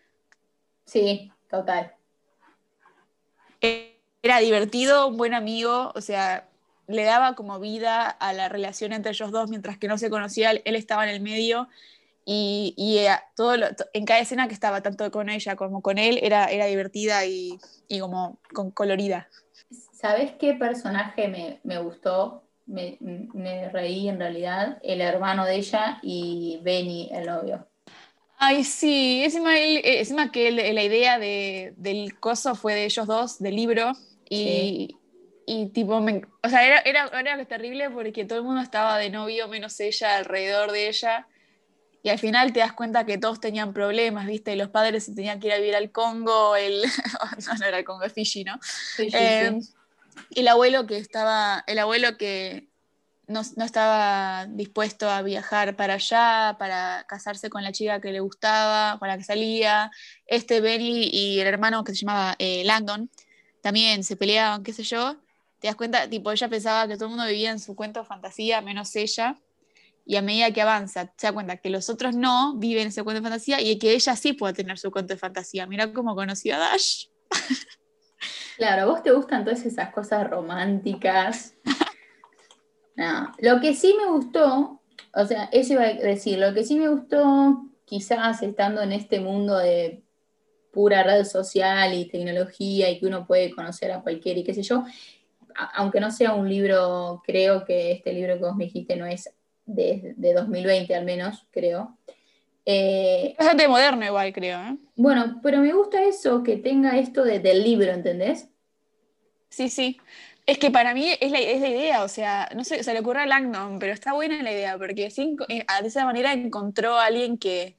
Sí, 0.84 1.32
total. 1.50 1.92
Era 3.60 4.38
divertido, 4.38 5.08
un 5.08 5.16
buen 5.16 5.34
amigo, 5.34 5.92
o 5.94 6.00
sea, 6.00 6.48
le 6.88 7.04
daba 7.04 7.34
como 7.34 7.60
vida 7.60 8.08
a 8.08 8.32
la 8.32 8.48
relación 8.48 8.92
entre 8.92 9.12
ellos 9.12 9.30
dos, 9.30 9.50
mientras 9.50 9.78
que 9.78 9.88
no 9.88 9.98
se 9.98 10.10
conocía, 10.10 10.50
él 10.50 10.76
estaba 10.76 11.04
en 11.04 11.14
el 11.14 11.20
medio 11.20 11.68
y, 12.24 12.74
y 12.76 12.98
eh, 12.98 13.10
todo 13.36 13.54
en 13.92 14.04
cada 14.04 14.20
escena 14.20 14.48
que 14.48 14.54
estaba, 14.54 14.82
tanto 14.82 15.10
con 15.10 15.28
ella 15.28 15.56
como 15.56 15.80
con 15.80 15.96
él, 15.96 16.18
era, 16.22 16.46
era 16.46 16.66
divertida 16.66 17.24
y, 17.24 17.58
y 17.88 18.00
como 18.00 18.40
con 18.52 18.70
colorida. 18.72 19.28
¿Sabes 19.92 20.32
qué 20.38 20.54
personaje 20.54 21.28
me, 21.28 21.60
me 21.62 21.78
gustó? 21.78 22.42
Me, 22.66 22.98
me, 23.00 23.68
reí 23.68 24.08
en 24.08 24.18
realidad, 24.18 24.78
el 24.82 25.00
hermano 25.00 25.44
de 25.44 25.54
ella 25.54 26.00
y 26.02 26.58
Benny, 26.62 27.08
el 27.12 27.26
novio. 27.26 27.68
Ay, 28.38 28.64
sí, 28.64 29.22
encima, 29.24 29.56
encima 29.56 30.32
que 30.32 30.50
la 30.50 30.82
idea 30.82 31.18
de, 31.18 31.74
del 31.76 32.18
coso 32.18 32.56
fue 32.56 32.74
de 32.74 32.84
ellos 32.84 33.06
dos, 33.06 33.38
del 33.38 33.54
libro, 33.54 33.92
y, 34.28 34.96
y 35.48 35.68
tipo, 35.68 35.94
o 35.96 36.48
sea, 36.48 36.66
era, 36.66 36.80
era, 36.80 37.06
era 37.20 37.44
terrible 37.44 37.88
porque 37.88 38.24
todo 38.24 38.40
el 38.40 38.44
mundo 38.44 38.60
estaba 38.60 38.98
de 38.98 39.10
novio 39.10 39.46
menos 39.46 39.78
ella 39.78 40.16
alrededor 40.16 40.72
de 40.72 40.88
ella. 40.88 41.28
Y 42.02 42.08
al 42.08 42.18
final 42.18 42.52
te 42.52 42.60
das 42.60 42.72
cuenta 42.72 43.06
que 43.06 43.16
todos 43.16 43.40
tenían 43.40 43.72
problemas, 43.72 44.26
¿viste? 44.26 44.56
Los 44.56 44.70
padres 44.70 45.04
se 45.04 45.14
tenían 45.14 45.38
que 45.38 45.46
ir 45.46 45.52
a 45.52 45.58
vivir 45.58 45.76
al 45.76 45.92
Congo, 45.92 46.56
el, 46.56 46.82
no, 47.46 47.54
no 47.58 47.64
era 47.64 47.78
el 47.78 47.84
Congo, 47.84 48.02
es 48.02 48.12
Fiji, 48.12 48.42
¿no? 48.42 48.58
Eh, 48.98 49.58
el 50.34 50.48
abuelo 50.48 50.84
que 50.86 50.98
estaba, 50.98 51.62
el 51.68 51.78
abuelo 51.78 52.16
que 52.16 52.68
no, 53.28 53.40
estaba 53.40 54.46
dispuesto 54.46 55.08
a 55.08 55.22
viajar 55.22 55.76
para 55.76 55.94
allá, 55.94 56.56
para 56.58 57.04
casarse 57.08 57.50
con 57.50 57.62
la 57.62 57.70
chica 57.70 58.00
que 58.00 58.10
le 58.10 58.20
gustaba, 58.20 58.98
con 58.98 59.06
la 59.06 59.16
que 59.16 59.24
salía. 59.24 59.92
Este 60.26 60.60
Benny 60.60 61.08
y 61.12 61.38
el 61.38 61.46
hermano 61.46 61.84
que 61.84 61.92
se 61.92 62.04
llamaba 62.04 62.34
eh, 62.40 62.64
Landon 62.64 63.10
también 63.60 64.02
se 64.02 64.16
peleaban, 64.16 64.64
qué 64.64 64.72
sé 64.72 64.82
yo. 64.82 65.16
Te 65.58 65.68
das 65.68 65.76
cuenta, 65.76 66.08
tipo, 66.08 66.30
ella 66.30 66.48
pensaba 66.48 66.86
que 66.86 66.94
todo 66.94 67.06
el 67.06 67.10
mundo 67.10 67.26
vivía 67.26 67.50
en 67.50 67.58
su 67.58 67.74
cuento 67.74 68.00
de 68.00 68.06
fantasía, 68.06 68.60
menos 68.60 68.94
ella. 68.96 69.36
Y 70.04 70.16
a 70.16 70.22
medida 70.22 70.52
que 70.52 70.62
avanza, 70.62 71.12
se 71.16 71.26
da 71.26 71.32
cuenta 71.32 71.56
que 71.56 71.70
los 71.70 71.90
otros 71.90 72.14
no 72.14 72.56
viven 72.56 72.88
ese 72.88 73.02
cuento 73.02 73.20
de 73.20 73.28
fantasía 73.28 73.60
y 73.60 73.78
que 73.78 73.92
ella 73.92 74.14
sí 74.14 74.34
puede 74.34 74.54
tener 74.54 74.78
su 74.78 74.90
cuento 74.90 75.14
de 75.14 75.18
fantasía. 75.18 75.66
Mira 75.66 75.92
cómo 75.92 76.14
conoció 76.14 76.54
a 76.54 76.58
Dash. 76.58 77.06
Claro, 78.56 78.86
vos 78.86 79.02
te 79.02 79.12
gustan 79.12 79.44
todas 79.44 79.64
esas 79.66 79.92
cosas 79.92 80.28
románticas. 80.28 81.54
No, 82.98 83.30
lo 83.40 83.60
que 83.60 83.74
sí 83.74 83.94
me 83.94 84.10
gustó, 84.10 84.80
o 85.12 85.26
sea, 85.26 85.50
eso 85.52 85.74
iba 85.74 85.82
a 85.82 85.92
decir, 85.92 86.38
lo 86.38 86.54
que 86.54 86.64
sí 86.64 86.76
me 86.76 86.88
gustó, 86.88 87.66
quizás 87.84 88.42
estando 88.42 88.80
en 88.80 88.92
este 88.92 89.20
mundo 89.20 89.58
de 89.58 90.02
pura 90.72 91.02
red 91.02 91.24
social 91.24 91.92
y 91.92 92.08
tecnología 92.08 92.90
y 92.90 92.98
que 92.98 93.06
uno 93.06 93.26
puede 93.26 93.50
conocer 93.50 93.92
a 93.92 94.00
cualquiera 94.00 94.40
y 94.40 94.44
qué 94.44 94.54
sé 94.54 94.62
yo, 94.62 94.84
aunque 95.74 96.00
no 96.00 96.10
sea 96.10 96.34
un 96.34 96.48
libro, 96.48 97.22
creo 97.24 97.64
que 97.64 97.92
este 97.92 98.12
libro 98.12 98.34
que 98.34 98.44
vos 98.44 98.56
me 98.56 98.64
dijiste 98.64 98.96
no 98.96 99.06
es 99.06 99.30
de, 99.64 100.14
2020 100.16 100.94
al 100.94 101.04
menos, 101.04 101.46
creo. 101.50 101.96
Eh, 102.64 103.30
es 103.30 103.36
bastante 103.38 103.68
moderno 103.68 104.04
igual, 104.04 104.32
creo. 104.32 104.60
¿eh? 104.60 104.76
Bueno, 104.96 105.40
pero 105.42 105.58
me 105.60 105.72
gusta 105.72 106.02
eso, 106.02 106.42
que 106.42 106.56
tenga 106.56 106.98
esto 106.98 107.24
del 107.24 107.62
libro, 107.62 107.92
¿entendés? 107.92 108.48
Sí, 109.48 109.68
sí. 109.68 110.00
Es 110.46 110.58
que 110.58 110.70
para 110.70 110.94
mí 110.94 111.10
es 111.20 111.30
la, 111.30 111.40
es 111.40 111.60
la 111.60 111.68
idea, 111.68 112.04
o 112.04 112.08
sea, 112.08 112.48
no 112.54 112.62
sé, 112.62 112.84
se 112.84 112.92
le 112.92 113.00
ocurre 113.00 113.22
a 113.22 113.26
Langdon, 113.26 113.80
pero 113.80 113.92
está 113.92 114.12
buena 114.12 114.42
la 114.42 114.52
idea, 114.52 114.78
porque 114.78 115.06
eh, 115.06 115.66
de 115.82 115.88
esa 115.88 116.04
manera 116.04 116.32
encontró 116.32 116.96
a 116.96 117.06
alguien 117.06 117.36
que, 117.36 117.76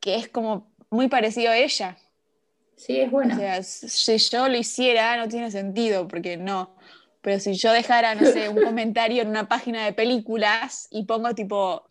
que 0.00 0.16
es 0.16 0.28
como 0.28 0.72
muy 0.90 1.08
parecido 1.08 1.52
a 1.52 1.56
ella. 1.56 1.96
Sí, 2.80 2.98
es 2.98 3.10
bueno. 3.10 3.34
O 3.34 3.38
sea, 3.38 3.62
si 3.62 4.16
yo 4.16 4.48
lo 4.48 4.56
hiciera, 4.56 5.18
no 5.18 5.28
tiene 5.28 5.50
sentido, 5.50 6.08
porque 6.08 6.38
no. 6.38 6.74
Pero 7.20 7.38
si 7.38 7.52
yo 7.52 7.72
dejara, 7.72 8.14
no 8.14 8.24
sé, 8.24 8.48
un 8.48 8.56
comentario 8.64 9.20
en 9.20 9.28
una 9.28 9.46
página 9.48 9.84
de 9.84 9.92
películas 9.92 10.88
y 10.90 11.04
pongo 11.04 11.34
tipo, 11.34 11.86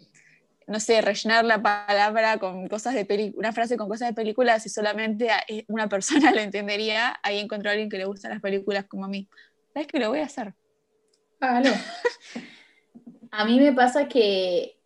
no 0.66 0.80
sé, 0.80 1.02
rellenar 1.02 1.46
la 1.46 1.62
palabra 1.62 2.40
con 2.40 2.68
cosas 2.68 2.96
de 2.96 3.06
película, 3.06 3.38
una 3.38 3.54
frase 3.54 3.78
con 3.78 3.88
cosas 3.88 4.10
de 4.10 4.16
películas 4.16 4.66
y 4.66 4.70
solamente 4.70 5.30
eh, 5.48 5.64
una 5.68 5.88
persona 5.88 6.32
lo 6.34 6.40
entendería, 6.40 7.20
ahí 7.22 7.38
encontró 7.38 7.70
a 7.70 7.74
alguien 7.74 7.90
que 7.90 8.00
le 8.00 8.06
gustan 8.06 8.32
las 8.32 8.42
películas 8.42 8.86
como 8.86 9.06
a 9.06 9.10
mí. 9.10 9.30
¿Sabes 9.72 9.88
que 9.88 10.00
lo 10.00 10.10
voy 10.10 10.22
a 10.22 10.26
hacer? 10.26 10.56
Hágalo. 11.40 11.70
a 13.32 13.46
mí 13.46 13.60
me 13.60 13.74
pasa 13.74 14.08
que 14.08 14.79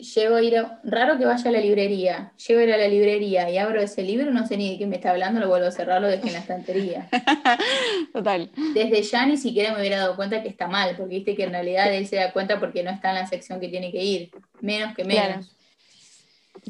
llego 0.00 0.36
a 0.36 0.42
ir, 0.42 0.54
raro 0.84 1.18
que 1.18 1.24
vaya 1.24 1.48
a 1.48 1.52
la 1.52 1.60
librería, 1.60 2.32
llego 2.46 2.60
a 2.60 2.64
ir 2.64 2.72
a 2.72 2.76
la 2.76 2.88
librería 2.88 3.50
y 3.50 3.58
abro 3.58 3.80
ese 3.80 4.02
libro, 4.02 4.30
no 4.30 4.46
sé 4.46 4.56
ni 4.56 4.72
de 4.72 4.78
qué 4.78 4.86
me 4.86 4.96
está 4.96 5.10
hablando, 5.10 5.40
lo 5.40 5.48
vuelvo 5.48 5.66
a 5.66 5.70
cerrar, 5.70 6.00
lo 6.00 6.08
dejo 6.08 6.26
en 6.26 6.32
la 6.32 6.38
estantería. 6.40 7.08
Total. 8.12 8.50
Desde 8.74 9.02
ya 9.02 9.26
ni 9.26 9.36
siquiera 9.36 9.72
me 9.72 9.80
hubiera 9.80 9.98
dado 9.98 10.16
cuenta 10.16 10.42
que 10.42 10.48
está 10.48 10.68
mal, 10.68 10.96
porque 10.96 11.16
viste 11.16 11.36
que 11.36 11.44
en 11.44 11.52
realidad 11.52 11.92
él 11.92 12.06
se 12.06 12.16
da 12.16 12.32
cuenta 12.32 12.58
porque 12.58 12.82
no 12.82 12.90
está 12.90 13.10
en 13.10 13.16
la 13.16 13.26
sección 13.26 13.60
que 13.60 13.68
tiene 13.68 13.90
que 13.92 14.02
ir, 14.02 14.30
menos 14.60 14.94
que 14.94 15.04
menos. 15.04 15.54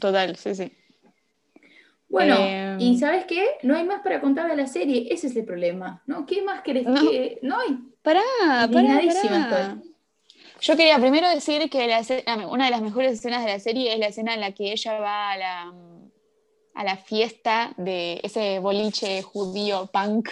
Total, 0.00 0.37
sí, 0.37 0.55
sí. 0.55 0.73
Bueno, 2.09 2.37
y 2.79 2.93
em. 2.93 2.99
¿sabes 2.99 3.25
qué? 3.25 3.43
No 3.62 3.75
hay 3.75 3.85
más 3.85 4.02
para 4.02 4.21
contar 4.21 4.50
de 4.50 4.57
la 4.57 4.67
serie, 4.67 5.07
ese 5.11 5.29
es 5.29 5.37
el 5.37 5.45
problema, 5.45 6.02
¿no? 6.07 6.26
¿Qué 6.26 6.43
más 6.43 6.61
querés 6.61 6.87
que...? 6.87 7.38
No 7.43 7.59
hay. 7.59 7.79
Pará, 8.02 8.21
pará, 8.71 9.79
yo 10.62 10.76
quería 10.76 10.99
primero 10.99 11.28
decir 11.28 11.69
que 11.69 11.85
una 12.49 12.64
de 12.66 12.71
las 12.71 12.83
mejores 12.83 13.12
escenas 13.12 13.45
de 13.45 13.50
la 13.50 13.59
serie 13.59 13.92
es 13.92 13.99
la 13.99 14.07
escena 14.07 14.35
en 14.35 14.40
la 14.40 14.52
que 14.52 14.71
ella 14.71 15.00
va 15.00 15.33
a 15.33 15.37
la, 15.37 15.75
a 16.75 16.85
la 16.85 16.97
fiesta 16.97 17.75
de 17.76 18.21
ese 18.23 18.61
boliche 18.61 19.23
judío 19.23 19.90
punk 19.92 20.28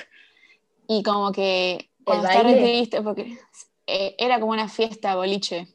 y 0.86 1.02
como 1.02 1.32
que 1.32 1.90
cuando 2.04 2.28
está 2.28 2.42
triste, 2.42 3.02
porque 3.02 3.38
eh, 3.86 4.14
era 4.18 4.38
como 4.38 4.52
una 4.52 4.68
fiesta 4.68 5.16
boliche. 5.16 5.66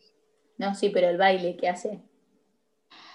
No, 0.57 0.73
sí, 0.73 0.89
pero 0.89 1.09
el 1.09 1.17
baile 1.17 1.57
que 1.57 1.67
hace. 1.67 1.99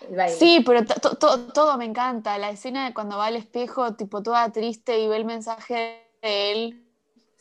El 0.08 0.16
baile. 0.16 0.36
Sí, 0.36 0.62
pero 0.64 0.84
todo 0.84 1.78
me 1.78 1.86
encanta. 1.86 2.36
La 2.36 2.50
escena 2.50 2.86
de 2.86 2.92
cuando 2.92 3.16
va 3.16 3.26
al 3.26 3.36
espejo, 3.36 3.94
tipo 3.94 4.22
toda 4.22 4.52
triste 4.52 4.98
y 5.00 5.08
ve 5.08 5.16
el 5.16 5.24
mensaje 5.24 6.06
de 6.20 6.52
él 6.52 6.86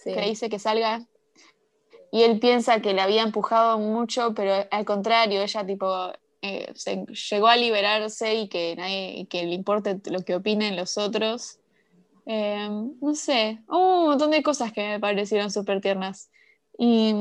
que 0.01 0.21
dice 0.21 0.49
que 0.49 0.59
salga 0.59 1.05
y 2.11 2.23
él 2.23 2.39
piensa 2.39 2.81
que 2.81 2.93
le 2.93 3.01
había 3.01 3.23
empujado 3.23 3.77
mucho, 3.79 4.33
pero 4.33 4.67
al 4.71 4.85
contrario, 4.85 5.41
ella 5.41 5.65
tipo 5.65 6.11
eh, 6.41 6.71
se 6.75 7.05
llegó 7.05 7.47
a 7.47 7.55
liberarse 7.55 8.35
y 8.35 8.47
que, 8.47 8.75
nadie, 8.75 9.27
que 9.29 9.43
le 9.45 9.53
importe 9.53 9.99
lo 10.05 10.21
que 10.21 10.35
opinen 10.35 10.75
los 10.75 10.97
otros. 10.97 11.59
Em, 12.25 12.93
no 13.01 13.15
sé, 13.15 13.59
un 13.67 14.05
montón 14.05 14.31
de 14.31 14.43
cosas 14.43 14.71
que 14.71 14.87
me 14.87 14.99
parecieron 14.99 15.51
súper 15.51 15.81
tiernas. 15.81 16.29
Y 16.77 17.13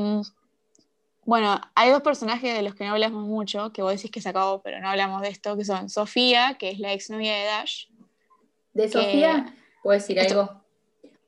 bueno, 1.25 1.59
hay 1.75 1.91
dos 1.91 2.01
personajes 2.01 2.55
de 2.55 2.63
los 2.63 2.75
que 2.75 2.85
no 2.85 2.93
hablamos 2.93 3.25
mucho, 3.25 3.71
que 3.73 3.81
vos 3.81 3.91
decís 3.91 4.09
que 4.09 4.21
se 4.21 4.29
acabó, 4.29 4.61
pero 4.61 4.79
no 4.79 4.89
hablamos 4.89 5.21
de 5.21 5.29
esto, 5.29 5.57
que 5.57 5.65
son 5.65 5.89
Sofía, 5.89 6.55
que 6.57 6.71
es 6.71 6.79
la 6.79 6.93
exnovia 6.93 7.35
de 7.35 7.43
Dash. 7.43 7.85
¿De 8.73 8.89
Sofía? 8.89 9.53
¿Puedo 9.83 9.99
decir 9.99 10.19
algo? 10.19 10.63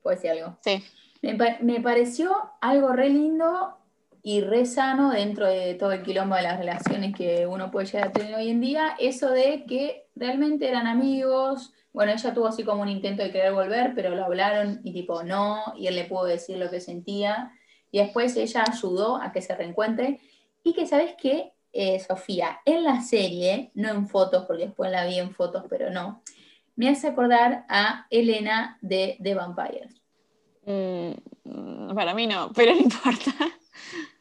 ¿Puedo 0.02 0.16
decir 0.16 0.32
algo? 0.32 0.58
Sí. 0.64 0.84
Me, 1.22 1.82
pareció 1.82 2.36
algo 2.62 2.94
re 2.94 3.10
lindo 3.10 3.78
y 4.24 4.42
re 4.42 4.66
sano 4.66 5.12
dentro 5.12 5.46
de 5.48 5.76
todo 5.76 5.92
el 5.92 6.02
quilombo 6.02 6.36
de 6.36 6.42
las 6.42 6.58
relaciones 6.58 7.16
que 7.16 7.46
uno 7.46 7.70
puede 7.70 7.86
llegar 7.86 8.08
a 8.08 8.12
tener 8.12 8.36
hoy 8.36 8.50
en 8.50 8.60
día, 8.60 8.96
eso 9.00 9.30
de 9.30 9.66
que 9.68 10.08
realmente 10.16 10.68
eran 10.68 10.88
amigos, 10.88 11.74
bueno, 11.94 12.12
ella 12.12 12.34
tuvo 12.34 12.48
así 12.48 12.64
como 12.64 12.82
un 12.82 12.90
intento 12.90 13.22
de 13.22 13.32
querer 13.32 13.54
volver, 13.54 13.94
pero 13.94 14.16
lo 14.16 14.26
hablaron 14.26 14.82
y 14.84 14.94
tipo 14.94 15.24
no, 15.24 15.74
y 15.78 15.88
él 15.88 15.96
le 15.96 16.06
pudo 16.06 16.26
decir 16.26 16.58
lo 16.58 16.70
que 16.70 16.80
sentía, 16.80 17.52
y 17.92 18.00
después 18.00 18.36
ella 18.36 18.64
ayudó 18.68 19.18
a 19.18 19.32
que 19.32 19.42
se 19.42 19.56
reencuentre, 19.56 20.20
y 20.64 20.74
que 20.74 20.88
sabes 20.88 21.14
que, 21.16 21.54
eh, 21.74 22.00
Sofía, 22.00 22.60
en 22.66 22.84
la 22.84 23.02
serie, 23.02 23.72
no 23.76 23.90
en 23.90 24.08
fotos, 24.08 24.46
porque 24.46 24.66
después 24.66 24.92
la 24.92 25.06
vi 25.06 25.20
en 25.20 25.34
fotos, 25.34 25.66
pero 25.70 25.90
no, 25.92 26.24
me 26.76 26.90
hace 26.90 27.08
acordar 27.08 27.66
a 27.70 28.08
Elena 28.10 28.78
de 28.82 29.18
The 29.22 29.36
Vampires. 29.36 30.01
Mm, 30.66 31.94
para 31.96 32.14
mí 32.14 32.28
no, 32.28 32.52
pero 32.56 32.74
no 32.74 32.82
importa. 32.82 33.32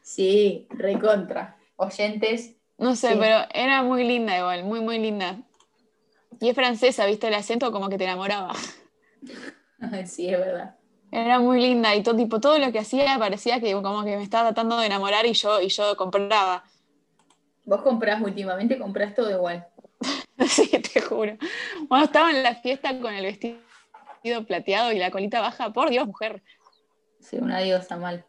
Sí, 0.02 0.66
recontra. 0.70 1.56
Oyentes. 1.76 2.56
No 2.78 2.96
sé, 2.96 3.16
pero 3.16 3.46
era 3.52 3.82
muy 3.82 4.04
linda 4.04 4.36
igual, 4.38 4.64
muy, 4.64 4.80
muy 4.80 4.98
linda. 4.98 5.38
Y 6.40 6.48
es 6.48 6.54
francesa, 6.54 7.04
¿viste? 7.06 7.28
El 7.28 7.34
acento 7.34 7.70
como 7.72 7.88
que 7.88 7.98
te 7.98 8.04
enamoraba. 8.04 8.54
sí, 10.06 10.28
es 10.28 10.38
verdad. 10.38 10.76
Era 11.12 11.40
muy 11.40 11.60
linda 11.60 11.94
y 11.94 12.02
todo, 12.02 12.16
tipo, 12.16 12.40
todo 12.40 12.58
lo 12.58 12.72
que 12.72 12.78
hacía 12.78 13.18
parecía 13.18 13.60
que 13.60 13.72
como 13.72 14.04
que 14.04 14.16
me 14.16 14.22
estaba 14.22 14.48
tratando 14.50 14.78
de 14.78 14.86
enamorar 14.86 15.26
y 15.26 15.32
yo, 15.32 15.60
y 15.60 15.68
yo 15.68 15.96
compraba. 15.96 16.64
Vos 17.64 17.82
comprás 17.82 18.22
últimamente, 18.22 18.78
comprás 18.78 19.14
todo 19.14 19.30
igual. 19.30 19.66
sí, 20.48 20.68
te 20.68 21.00
juro. 21.00 21.36
Bueno, 21.88 22.04
estaba 22.04 22.30
en 22.30 22.42
la 22.42 22.54
fiesta 22.54 22.98
con 22.98 23.12
el 23.12 23.24
vestido 23.24 23.58
plateado 24.46 24.92
y 24.92 24.98
la 24.98 25.10
colita 25.10 25.40
baja, 25.40 25.72
por 25.72 25.90
Dios, 25.90 26.06
mujer. 26.06 26.42
Sí, 27.20 27.36
una 27.36 27.60
diosa 27.60 27.96
mal. 27.96 28.24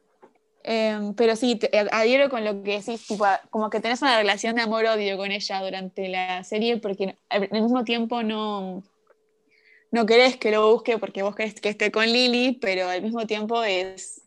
Em, 0.64 1.16
pero 1.16 1.36
sí, 1.36 1.60
eh, 1.72 1.88
adhiero 1.92 2.30
con 2.30 2.46
lo 2.46 2.62
que 2.62 2.80
decís, 2.80 3.08
tipo, 3.08 3.26
como 3.50 3.70
que 3.70 3.80
tenés 3.80 4.02
una 4.02 4.18
relación 4.18 4.56
de 4.56 4.62
amor-odio 4.62 5.18
con 5.18 5.32
ella 5.32 5.62
durante 5.62 6.08
la 6.08 6.44
serie, 6.44 6.78
porque 6.78 7.18
al 7.30 7.50
mismo 7.50 7.84
tiempo 7.84 8.22
no, 8.22 8.84
no 9.92 10.06
querés 10.06 10.38
que 10.38 10.52
lo 10.52 10.72
busque 10.72 10.98
porque 10.98 11.24
vos 11.24 11.36
querés 11.36 11.60
que 11.60 11.70
esté 11.70 11.92
con 11.92 12.06
Lily, 12.06 12.60
pero 12.62 12.88
al 12.90 13.02
mismo 13.02 13.26
tiempo 13.26 13.64
es, 13.64 14.22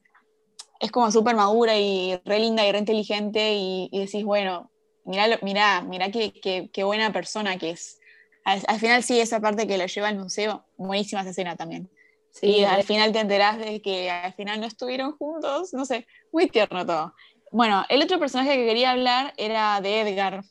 es 0.80 0.90
como 0.90 1.12
súper 1.12 1.36
madura 1.36 1.78
y 1.78 2.20
re 2.24 2.40
linda 2.40 2.66
y 2.66 2.72
re 2.72 2.78
inteligente 2.78 3.54
y, 3.54 3.88
decís, 3.92 4.24
bueno, 4.24 4.72
mirá, 5.04 5.38
mirá, 5.42 5.82
mirá 5.82 6.10
qué, 6.10 6.32
qué, 6.32 6.68
qué 6.72 6.82
buena 6.82 7.12
persona 7.12 7.58
que 7.58 7.70
es 7.70 8.00
al, 8.44 8.78
final 8.78 9.02
sí, 9.02 9.20
esa 9.20 9.40
parte 9.40 9.66
que 9.66 9.78
lo 9.78 9.86
lleva 9.86 10.08
al 10.08 10.18
museo, 10.18 10.64
buenísima 10.76 11.22
esa 11.22 11.30
escena 11.30 11.56
también. 11.56 11.90
Sí, 12.30 12.46
y 12.46 12.64
al 12.64 12.82
final 12.82 13.12
te 13.12 13.20
enterás 13.20 13.58
de 13.58 13.80
que 13.80 14.10
al 14.10 14.34
final 14.34 14.60
no 14.60 14.66
estuvieron 14.66 15.16
juntos, 15.16 15.72
no 15.72 15.84
sé, 15.84 16.06
muy 16.32 16.48
tierno 16.48 16.84
todo. 16.84 17.14
Bueno, 17.52 17.84
el 17.88 18.02
otro 18.02 18.18
personaje 18.18 18.56
que 18.56 18.66
quería 18.66 18.90
hablar 18.90 19.32
era 19.36 19.80
de 19.80 20.00
Edgar, 20.00 20.42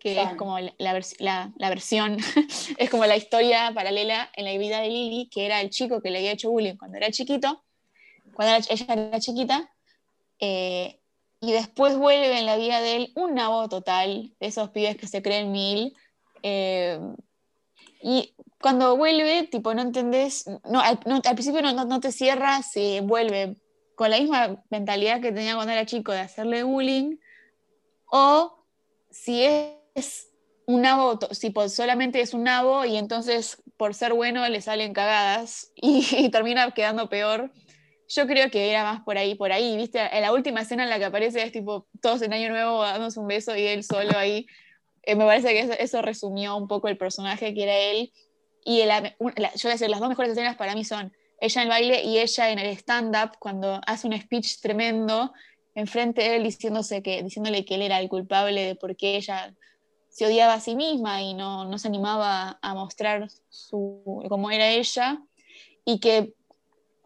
que 0.00 0.20
es 0.20 0.34
como 0.34 0.58
la, 0.58 1.00
la, 1.18 1.68
versión, 1.68 2.16
es 2.76 2.90
como 2.90 3.06
la 3.06 3.16
historia 3.16 3.70
paralela 3.72 4.30
en 4.34 4.44
la 4.46 4.58
vida 4.58 4.80
de 4.80 4.88
Lily, 4.88 5.28
que 5.30 5.46
era 5.46 5.60
el 5.60 5.70
chico 5.70 6.02
que 6.02 6.10
le 6.10 6.18
había 6.18 6.32
hecho 6.32 6.50
bullying 6.50 6.76
cuando 6.76 6.96
era 6.96 7.10
chiquito, 7.12 7.62
cuando 8.34 8.56
ella 8.68 8.86
era 8.88 9.20
chiquita, 9.20 9.72
eh, 10.40 10.98
y 11.40 11.52
después 11.52 11.96
vuelve 11.96 12.36
en 12.36 12.46
la 12.46 12.56
vida 12.56 12.80
de 12.80 12.96
él 12.96 13.12
un 13.14 13.34
nabo 13.34 13.68
total, 13.68 14.34
de 14.40 14.46
esos 14.48 14.70
pibes 14.70 14.96
que 14.96 15.06
se 15.06 15.22
creen 15.22 15.52
mil, 15.52 15.94
eh, 16.42 16.98
y 18.02 18.34
cuando 18.60 18.96
vuelve, 18.96 19.44
tipo, 19.44 19.74
no 19.74 19.82
entendés, 19.82 20.44
no, 20.68 20.80
al, 20.80 20.98
principio 20.98 21.62
no, 21.62 22.00
te 22.00 22.12
cierras, 22.12 22.70
se 22.72 23.00
vuelve 23.00 23.56
con 23.94 24.10
la 24.10 24.18
misma 24.18 24.62
mentalidad 24.70 25.20
que 25.20 25.32
tenía 25.32 25.54
cuando 25.54 25.72
era 25.72 25.86
chico 25.86 26.12
de 26.12 26.20
hacerle 26.20 26.62
bullying, 26.62 27.16
o 28.10 28.66
si 29.10 29.44
es 29.44 30.28
un 30.66 30.82
nabo, 30.82 31.18
si 31.30 31.52
solamente 31.68 32.20
es 32.20 32.34
un 32.34 32.44
nabo 32.44 32.84
y 32.84 32.96
entonces 32.96 33.62
por 33.76 33.94
ser 33.94 34.12
bueno 34.12 34.48
le 34.48 34.60
salen 34.60 34.92
cagadas 34.92 35.72
y, 35.76 36.30
termina 36.30 36.70
quedando 36.72 37.08
peor. 37.08 37.52
Yo 38.08 38.26
creo 38.26 38.50
que 38.50 38.70
era 38.70 38.84
más 38.84 39.00
por 39.02 39.16
ahí, 39.16 39.34
por 39.34 39.52
ahí, 39.52 39.76
¿viste? 39.76 40.00
En 40.14 40.22
la 40.22 40.32
última 40.32 40.60
escena 40.60 40.82
en 40.82 40.90
la 40.90 40.98
que 40.98 41.06
aparece 41.06 41.42
es 41.42 41.50
tipo 41.50 41.88
todos 42.02 42.20
en 42.20 42.34
Año 42.34 42.50
Nuevo 42.50 42.82
dándose 42.82 43.18
un 43.18 43.26
beso 43.26 43.56
y 43.56 43.66
él 43.66 43.84
solo 43.84 44.18
ahí. 44.18 44.46
Eh, 45.02 45.14
me 45.14 45.24
parece 45.24 45.48
que 45.48 45.76
eso, 45.82 46.02
resumió 46.02 46.56
un 46.56 46.68
poco 46.68 46.88
el 46.88 46.96
personaje 46.96 47.54
que 47.54 47.62
era 47.62 47.76
él. 47.76 48.12
Y 48.64 48.78
yo 48.78 48.86
voy 49.18 49.32
a 49.36 49.50
decir, 49.70 49.90
las 49.90 50.00
dos 50.00 50.08
mejores 50.08 50.32
escenas 50.32 50.56
para 50.56 50.74
mí 50.74 50.84
son 50.84 51.12
ella 51.40 51.62
en 51.62 51.66
el 51.66 51.68
baile 51.68 52.02
y 52.04 52.18
ella 52.18 52.50
en 52.50 52.58
el 52.60 52.68
stand-up, 52.76 53.32
cuando 53.40 53.80
hace 53.86 54.06
un 54.06 54.16
speech 54.18 54.60
tremendo 54.60 55.32
enfrente 55.74 56.22
de 56.22 56.36
él 56.36 56.44
diciéndose 56.44 57.02
que, 57.02 57.22
diciéndole 57.22 57.64
que 57.64 57.74
él 57.74 57.82
era 57.82 57.98
el 57.98 58.08
culpable 58.08 58.64
de 58.64 58.74
por 58.76 58.94
qué 58.94 59.16
ella 59.16 59.52
se 60.08 60.26
odiaba 60.26 60.54
a 60.54 60.60
sí 60.60 60.76
misma 60.76 61.22
y 61.22 61.34
no, 61.34 61.64
no 61.64 61.78
se 61.78 61.88
animaba 61.88 62.58
a 62.60 62.74
mostrar 62.74 63.28
su, 63.48 64.24
cómo 64.28 64.50
era 64.50 64.68
ella. 64.68 65.20
Y 65.84 65.98
que 65.98 66.34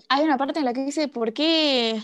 hay 0.08 0.24
una 0.24 0.36
parte 0.36 0.58
en 0.58 0.64
la 0.64 0.74
que 0.74 0.84
dice, 0.84 1.08
¿por 1.08 1.32
qué? 1.32 2.02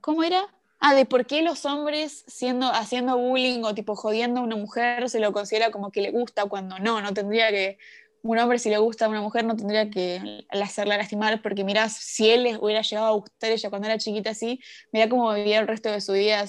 ¿Cómo 0.00 0.22
era? 0.22 0.46
Ah, 0.80 0.94
de 0.94 1.06
por 1.06 1.26
qué 1.26 1.42
los 1.42 1.64
hombres 1.64 2.24
siendo, 2.28 2.66
haciendo 2.66 3.18
bullying 3.18 3.62
o 3.64 3.74
tipo 3.74 3.96
jodiendo 3.96 4.40
a 4.40 4.44
una 4.44 4.56
mujer 4.56 5.10
se 5.10 5.18
lo 5.18 5.32
considera 5.32 5.70
como 5.70 5.90
que 5.90 6.02
le 6.02 6.12
gusta 6.12 6.46
cuando 6.46 6.78
no, 6.78 7.00
no 7.00 7.12
tendría 7.12 7.50
que, 7.50 7.78
un 8.22 8.38
hombre 8.38 8.58
si 8.58 8.70
le 8.70 8.78
gusta 8.78 9.06
a 9.06 9.08
una 9.08 9.20
mujer 9.20 9.44
no 9.44 9.56
tendría 9.56 9.90
que 9.90 10.44
hacerla 10.50 10.96
lastimar 10.96 11.40
porque 11.42 11.64
mirá, 11.64 11.88
si 11.88 12.30
él 12.30 12.44
les 12.44 12.58
hubiera 12.60 12.82
llegado 12.82 13.06
a 13.06 13.12
gustar 13.12 13.50
ella 13.50 13.70
cuando 13.70 13.88
era 13.88 13.98
chiquita 13.98 14.30
así, 14.30 14.60
mirá 14.92 15.08
cómo 15.08 15.32
vivía 15.32 15.60
el 15.60 15.68
resto 15.68 15.90
de 15.90 16.00
su 16.00 16.12
vida 16.12 16.44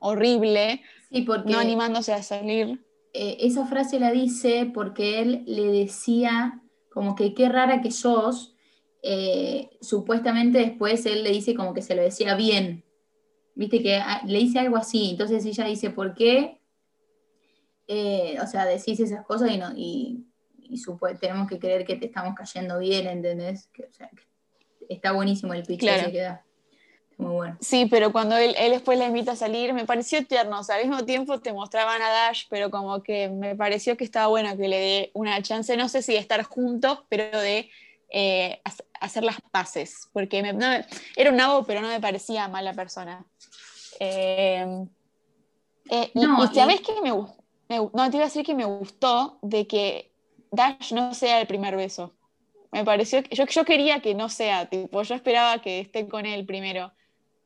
horrible, 0.00 0.82
porque 1.26 1.52
no 1.52 1.58
animándose 1.58 2.12
a 2.12 2.22
salir. 2.22 2.84
Eh, 3.12 3.38
esa 3.40 3.66
frase 3.66 4.00
la 4.00 4.10
dice 4.10 4.70
porque 4.74 5.20
él 5.20 5.44
le 5.46 5.66
decía 5.66 6.60
como 6.92 7.14
que 7.14 7.32
qué 7.32 7.48
rara 7.48 7.80
que 7.80 7.90
sos, 7.90 8.54
eh, 9.02 9.70
supuestamente 9.80 10.58
después 10.58 11.06
él 11.06 11.22
le 11.22 11.30
dice 11.30 11.54
como 11.54 11.74
que 11.74 11.82
se 11.82 11.94
lo 11.94 12.02
decía 12.02 12.34
bien, 12.34 12.84
viste 13.54 13.82
que 13.82 13.96
ah, 13.96 14.22
le 14.26 14.38
dice 14.38 14.58
algo 14.58 14.76
así, 14.76 15.10
entonces 15.10 15.44
ella 15.44 15.64
dice, 15.64 15.90
¿por 15.90 16.14
qué? 16.14 16.60
Eh, 17.86 18.38
o 18.42 18.46
sea, 18.46 18.64
decís 18.64 18.98
esas 19.00 19.24
cosas 19.24 19.50
y, 19.50 19.58
no, 19.58 19.72
y, 19.76 20.24
tenemos 21.20 21.48
que 21.48 21.58
creer 21.58 21.84
que 21.84 21.96
te 21.96 22.06
estamos 22.06 22.34
cayendo 22.34 22.78
bien, 22.78 23.06
¿entendés? 23.06 23.68
Que, 23.72 23.84
o 23.84 23.92
sea, 23.92 24.10
está 24.88 25.12
buenísimo 25.12 25.54
el 25.54 25.62
pitch 25.62 25.80
que 25.80 26.10
se 26.10 26.16
da. 26.18 26.44
Muy 27.16 27.30
bueno. 27.30 27.56
Sí, 27.60 27.86
pero 27.88 28.10
cuando 28.10 28.36
él, 28.36 28.56
él, 28.58 28.72
después 28.72 28.98
la 28.98 29.06
invita 29.06 29.32
a 29.32 29.36
salir, 29.36 29.72
me 29.72 29.84
pareció 29.84 30.26
tierno. 30.26 30.58
O 30.58 30.64
sea, 30.64 30.76
al 30.76 30.88
mismo 30.88 31.04
tiempo 31.04 31.38
te 31.38 31.52
mostraban 31.52 32.02
a 32.02 32.08
Dash, 32.08 32.44
pero 32.50 32.70
como 32.70 33.04
que 33.04 33.28
me 33.28 33.54
pareció 33.54 33.96
que 33.96 34.02
estaba 34.02 34.26
bueno 34.26 34.56
que 34.56 34.66
le 34.66 34.78
dé 34.78 35.10
una 35.14 35.40
chance, 35.40 35.76
no 35.76 35.88
sé 35.88 36.02
si 36.02 36.12
de 36.12 36.18
estar 36.18 36.42
juntos, 36.42 37.04
pero 37.08 37.38
de 37.40 37.70
eh, 38.10 38.60
hacer 39.00 39.24
las 39.24 39.40
paces, 39.50 40.08
porque 40.12 40.38
era 41.16 41.30
un 41.30 41.36
nabo, 41.36 41.64
pero 41.64 41.80
no 41.80 41.88
me 41.88 42.00
parecía 42.00 42.48
mala 42.48 42.72
persona. 42.72 43.26
Eh, 44.00 44.86
eh, 45.90 46.10
no, 46.14 46.44
y, 46.44 46.54
sabes 46.54 46.80
que 46.80 47.00
me, 47.02 47.10
no, 47.10 48.10
te 48.10 48.16
iba 48.16 48.24
a 48.24 48.28
decir 48.28 48.44
que 48.44 48.54
me 48.54 48.64
gustó 48.64 49.38
de 49.42 49.66
que 49.66 50.12
Dash 50.50 50.92
no 50.92 51.14
sea 51.14 51.40
el 51.40 51.46
primer 51.46 51.76
beso. 51.76 52.14
Me 52.72 52.84
pareció 52.84 53.22
que 53.22 53.34
yo, 53.36 53.46
yo 53.46 53.64
quería 53.64 54.00
que 54.00 54.14
no 54.14 54.28
sea, 54.28 54.68
tipo, 54.68 55.02
yo 55.02 55.14
esperaba 55.14 55.60
que 55.60 55.80
esté 55.80 56.08
con 56.08 56.26
él 56.26 56.44
primero, 56.46 56.92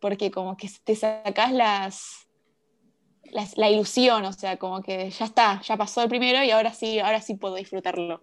porque 0.00 0.30
como 0.30 0.56
que 0.56 0.70
te 0.84 0.94
sacas 0.94 1.52
las, 1.52 2.28
la 3.56 3.70
ilusión, 3.70 4.24
o 4.24 4.32
sea, 4.32 4.56
como 4.56 4.82
que 4.82 5.10
ya 5.10 5.24
está, 5.24 5.60
ya 5.62 5.76
pasó 5.76 6.02
el 6.02 6.08
primero 6.08 6.42
y 6.42 6.50
ahora 6.50 6.72
sí, 6.72 6.98
ahora 6.98 7.20
sí 7.20 7.34
puedo 7.34 7.56
disfrutarlo. 7.56 8.22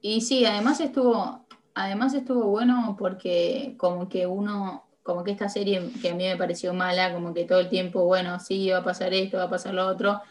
Y 0.00 0.20
sí, 0.20 0.44
además 0.44 0.80
estuvo, 0.80 1.46
además 1.74 2.14
estuvo 2.14 2.46
bueno 2.46 2.96
porque 2.98 3.74
como 3.76 4.08
que 4.08 4.26
uno, 4.26 4.84
como 5.02 5.24
que 5.24 5.32
esta 5.32 5.48
serie 5.48 5.90
que 6.00 6.10
a 6.10 6.14
mí 6.14 6.24
me 6.24 6.36
pareció 6.36 6.72
mala, 6.72 7.12
como 7.12 7.34
que 7.34 7.44
todo 7.44 7.60
el 7.60 7.68
tiempo, 7.68 8.04
bueno, 8.04 8.40
sí, 8.40 8.70
va 8.70 8.78
a 8.78 8.84
pasar 8.84 9.12
esto, 9.12 9.38
va 9.38 9.44
a 9.44 9.50
pasar 9.50 9.74
lo 9.74 9.86
otro. 9.86 10.22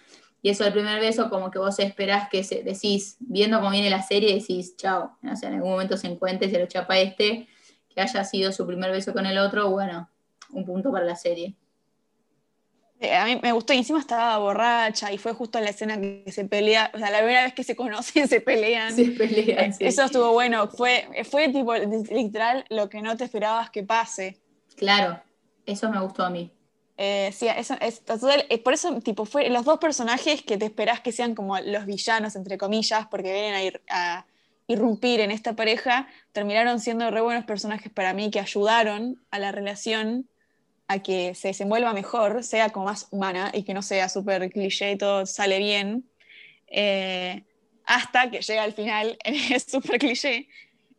Y 0.42 0.50
eso 0.50 0.66
el 0.66 0.74
primer 0.74 1.00
beso, 1.00 1.30
como 1.30 1.52
que 1.52 1.60
vos 1.60 1.80
esperás 1.80 2.28
que 2.30 2.44
se, 2.44 2.64
decís, 2.64 3.16
viendo 3.20 3.60
cómo 3.60 3.72
viene 3.72 3.90
la 3.90 4.02
serie, 4.02 4.34
decís, 4.36 4.76
chao, 4.76 5.18
o 5.24 5.36
sea, 5.36 5.50
en 5.50 5.56
algún 5.56 5.72
momento 5.72 5.96
se 5.96 6.08
encuentre, 6.08 6.50
se 6.50 6.60
lo 6.60 6.66
chapa 6.66 6.98
este, 6.98 7.48
que 7.90 8.02
haya 8.02 8.24
sido 8.26 8.52
su 8.52 8.68
primer 8.68 8.92
beso 8.92 9.14
con 9.14 9.26
el 9.26 9.38
otro, 9.38 9.70
bueno, 9.70 10.10
un 10.52 10.66
punto 10.66 10.92
para 10.92 11.06
la 11.06 11.16
serie. 11.16 11.56
Eh, 13.04 13.14
a 13.14 13.26
mí 13.26 13.38
me 13.44 13.52
gustó 13.52 13.74
y 13.74 13.80
encima 13.80 14.00
estaba 14.00 14.38
borracha 14.38 15.12
y 15.12 15.18
fue 15.18 15.34
justo 15.34 15.58
en 15.58 15.66
la 15.66 15.72
escena 15.72 16.00
que 16.00 16.24
se 16.32 16.46
pelea, 16.46 16.90
o 16.94 16.98
sea, 16.98 17.12
la 17.12 17.18
primera 17.18 17.44
vez 17.44 17.54
que 17.54 17.66
se 17.66 17.76
conocen 17.76 18.28
se 18.30 18.40
pelean. 18.40 18.96
Se 18.96 19.08
pelean. 19.08 19.72
Eh, 19.72 19.76
eso 19.82 20.04
estuvo 20.04 20.32
bueno, 20.32 20.70
fue, 20.70 21.06
fue 21.30 21.50
tipo 21.50 21.74
literal 21.76 22.64
lo 22.70 22.88
que 22.88 23.02
no 23.02 23.18
te 23.18 23.26
esperabas 23.26 23.70
que 23.72 23.84
pase. 23.84 24.40
Claro, 24.78 25.22
eso 25.66 25.90
me 25.92 26.00
gustó 26.00 26.24
a 26.24 26.30
mí. 26.30 26.50
Eh, 26.96 27.32
sí, 27.34 27.48
eso, 27.50 27.76
es, 27.82 28.02
por 28.64 28.74
eso 28.74 29.02
tipo, 29.02 29.26
fue 29.26 29.50
los 29.50 29.66
dos 29.66 29.80
personajes 29.80 30.42
que 30.42 30.58
te 30.58 30.64
esperás 30.64 31.02
que 31.02 31.12
sean 31.12 31.36
como 31.36 31.60
los 31.60 31.86
villanos, 31.86 32.38
entre 32.38 32.58
comillas, 32.58 33.08
porque 33.08 33.34
vienen 33.34 33.54
a, 33.54 33.64
ir, 33.64 33.82
a 33.90 34.26
irrumpir 34.68 35.20
en 35.20 35.32
esta 35.32 35.58
pareja, 35.58 36.08
terminaron 36.32 36.80
siendo 36.80 37.12
re 37.12 37.20
buenos 37.20 37.44
personajes 37.44 37.92
para 37.92 38.14
mí 38.14 38.32
que 38.32 38.40
ayudaron 38.40 39.22
a 39.30 39.40
la 39.40 39.52
relación 39.52 40.30
a 40.88 41.00
que 41.00 41.36
se 41.36 41.50
desenvuelva 41.50 41.94
mejor, 41.94 42.44
sea 42.44 42.70
como 42.70 42.86
más 42.86 43.08
humana 43.12 43.52
y 43.54 43.64
que 43.64 43.74
no 43.74 43.82
sea 43.82 44.10
súper 44.10 44.50
cliché 44.52 44.92
y 44.92 44.98
todo 44.98 45.26
sale 45.26 45.60
bien, 45.60 46.10
eh, 46.68 47.44
hasta 47.86 48.30
que 48.30 48.42
llega 48.42 48.64
al 48.64 48.74
final, 48.74 49.18
es 49.24 49.64
súper 49.64 50.00
cliché, 50.00 50.48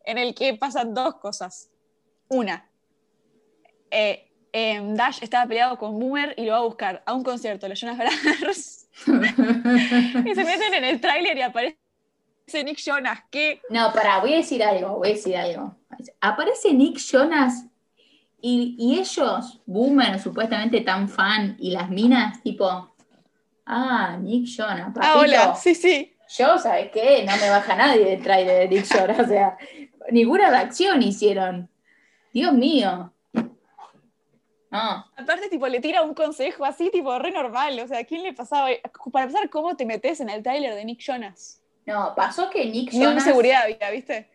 en 0.05 0.17
el 0.17 0.33
que 0.33 0.53
pasan 0.55 0.93
dos 0.93 1.15
cosas. 1.15 1.69
Una, 2.27 2.67
eh, 3.91 4.31
em, 4.51 4.95
Dash 4.95 5.19
estaba 5.21 5.47
peleado 5.47 5.77
con 5.77 5.99
Boomer 5.99 6.33
y 6.37 6.45
lo 6.45 6.53
va 6.53 6.57
a 6.57 6.61
buscar 6.61 7.03
a 7.05 7.13
un 7.13 7.23
concierto 7.23 7.67
los 7.67 7.79
Jonas 7.79 7.97
Brothers. 7.97 8.87
y 9.05 10.35
se 10.35 10.43
meten 10.43 10.73
en 10.73 10.83
el 10.83 11.01
tráiler 11.01 11.37
y 11.37 11.41
aparece 11.41 11.77
Nick 12.63 12.77
Jonas. 12.77 13.19
¿Qué? 13.29 13.61
No, 13.69 13.91
para, 13.93 14.19
voy 14.19 14.33
a 14.33 14.37
decir 14.37 14.63
algo, 14.63 14.97
voy 14.97 15.09
a 15.09 15.13
decir 15.13 15.35
algo. 15.35 15.75
Aparece 16.21 16.73
Nick 16.73 16.97
Jonas 16.97 17.65
y, 18.47 18.99
ellos, 18.99 19.59
Boomer, 19.65 20.19
supuestamente 20.19 20.81
tan 20.81 21.09
fan, 21.09 21.57
y 21.59 21.71
las 21.71 21.89
minas, 21.89 22.43
tipo, 22.43 22.93
ah, 23.65 24.17
Nick 24.21 24.45
Jonas. 24.45 24.93
Ah, 25.01 25.15
hola, 25.17 25.55
sí, 25.55 25.73
sí. 25.73 26.15
Yo, 26.37 26.57
¿sabes 26.59 26.91
qué? 26.91 27.23
No 27.25 27.35
me 27.37 27.49
baja 27.49 27.75
nadie 27.75 28.05
del 28.05 28.21
trailer 28.21 28.69
de 28.69 28.75
Nick 28.75 28.85
Jonas, 28.85 29.19
o 29.19 29.25
sea, 29.25 29.57
ninguna 30.11 30.51
reacción 30.51 31.01
hicieron. 31.01 31.67
Dios 32.33 32.53
mío. 32.53 33.11
No. 33.33 35.05
Aparte, 35.17 35.49
tipo, 35.49 35.67
le 35.67 35.79
tira 35.79 36.03
un 36.03 36.13
consejo 36.13 36.65
así, 36.65 36.91
tipo, 36.91 37.17
re 37.17 37.31
normal. 37.31 37.79
O 37.79 37.87
sea, 37.87 38.03
¿quién 38.03 38.21
le 38.21 38.33
pasaba? 38.33 38.67
Para 39.11 39.25
empezar, 39.25 39.49
¿cómo 39.49 39.75
te 39.75 39.85
metes 39.85 40.19
en 40.19 40.29
el 40.29 40.43
trailer 40.43 40.75
de 40.75 40.85
Nick 40.85 40.99
Jonas? 40.99 41.63
No, 41.87 42.13
pasó 42.15 42.49
que 42.51 42.65
Nick 42.65 42.91
Jonas. 42.91 43.15
Ni 43.15 43.21
seguridad 43.21 43.63
había, 43.63 43.89
¿viste? 43.89 44.29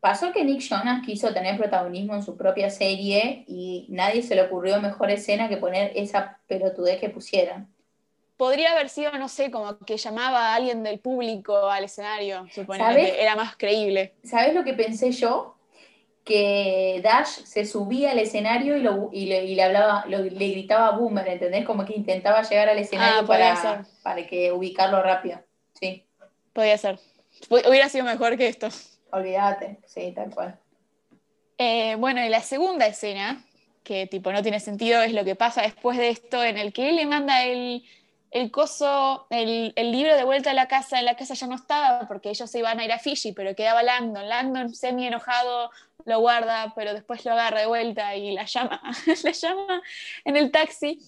Pasó 0.00 0.32
que 0.32 0.44
Nick 0.44 0.60
Jonas 0.60 1.04
quiso 1.04 1.32
tener 1.34 1.58
protagonismo 1.58 2.14
en 2.14 2.22
su 2.22 2.36
propia 2.36 2.70
serie 2.70 3.44
y 3.46 3.86
nadie 3.90 4.22
se 4.22 4.34
le 4.34 4.42
ocurrió 4.42 4.80
mejor 4.80 5.10
escena 5.10 5.48
que 5.48 5.58
poner 5.58 5.92
esa 5.94 6.38
pelotudez 6.46 6.98
que 6.98 7.10
pusieron. 7.10 7.68
Podría 8.38 8.72
haber 8.72 8.88
sido, 8.88 9.12
no 9.18 9.28
sé, 9.28 9.50
como 9.50 9.78
que 9.80 9.98
llamaba 9.98 10.52
a 10.52 10.54
alguien 10.54 10.82
del 10.82 10.98
público 10.98 11.68
al 11.68 11.84
escenario, 11.84 12.46
suponía 12.50 12.94
que 12.94 13.20
era 13.20 13.36
más 13.36 13.54
creíble. 13.56 14.14
¿Sabes 14.24 14.54
lo 14.54 14.64
que 14.64 14.72
pensé 14.72 15.12
yo? 15.12 15.56
Que 16.24 17.00
Dash 17.04 17.44
se 17.44 17.66
subía 17.66 18.12
al 18.12 18.18
escenario 18.18 18.78
y, 19.12 19.26
le, 19.26 19.62
hablaba, 19.62 20.06
le 20.06 20.28
gritaba 20.28 20.86
a 20.86 20.96
Boomer, 20.96 21.28
¿entendés? 21.28 21.66
Como 21.66 21.84
que 21.84 21.92
intentaba 21.94 22.40
llegar 22.40 22.70
al 22.70 22.78
escenario 22.78 23.20
ah, 23.20 23.26
para, 23.26 23.84
para 24.02 24.26
que 24.26 24.50
ubicarlo 24.50 25.02
rápido. 25.02 25.40
Sí. 25.78 26.06
Podría 26.54 26.78
ser. 26.78 26.98
Hubiera 27.50 27.90
sido 27.90 28.06
mejor 28.06 28.38
que 28.38 28.48
esto. 28.48 28.68
Olvídate, 29.12 29.78
sí, 29.86 30.12
tal 30.14 30.30
cual. 30.34 30.58
Eh, 31.58 31.96
bueno, 31.96 32.24
y 32.24 32.28
la 32.28 32.40
segunda 32.40 32.86
escena, 32.86 33.44
que 33.84 34.06
tipo 34.06 34.32
no 34.32 34.42
tiene 34.42 34.60
sentido, 34.60 35.02
es 35.02 35.12
lo 35.12 35.24
que 35.24 35.36
pasa 35.36 35.62
después 35.62 35.98
de 35.98 36.10
esto, 36.10 36.42
en 36.42 36.56
el 36.56 36.72
que 36.72 36.88
él 36.88 36.96
le 36.96 37.06
manda 37.06 37.44
el, 37.44 37.84
el 38.30 38.50
coso, 38.50 39.26
el, 39.30 39.74
libro 39.76 40.16
de 40.16 40.24
vuelta 40.24 40.52
a 40.52 40.54
la 40.54 40.68
casa, 40.68 40.98
en 40.98 41.04
la 41.04 41.16
casa 41.16 41.34
ya 41.34 41.46
no 41.46 41.56
estaba 41.56 42.06
porque 42.06 42.30
ellos 42.30 42.50
se 42.50 42.60
iban 42.60 42.78
a 42.78 42.84
ir 42.84 42.92
a 42.92 42.98
Fiji, 42.98 43.32
pero 43.32 43.54
quedaba 43.54 43.82
Landon. 43.82 44.28
Landon 44.28 44.74
semi 44.74 45.06
enojado 45.06 45.70
lo 46.04 46.20
guarda, 46.20 46.72
pero 46.76 46.94
después 46.94 47.24
lo 47.24 47.32
agarra 47.32 47.60
de 47.60 47.66
vuelta 47.66 48.14
y 48.14 48.32
la 48.32 48.44
llama, 48.44 48.80
la 49.24 49.30
llama 49.32 49.82
en 50.24 50.36
el 50.36 50.50
taxi. 50.50 50.98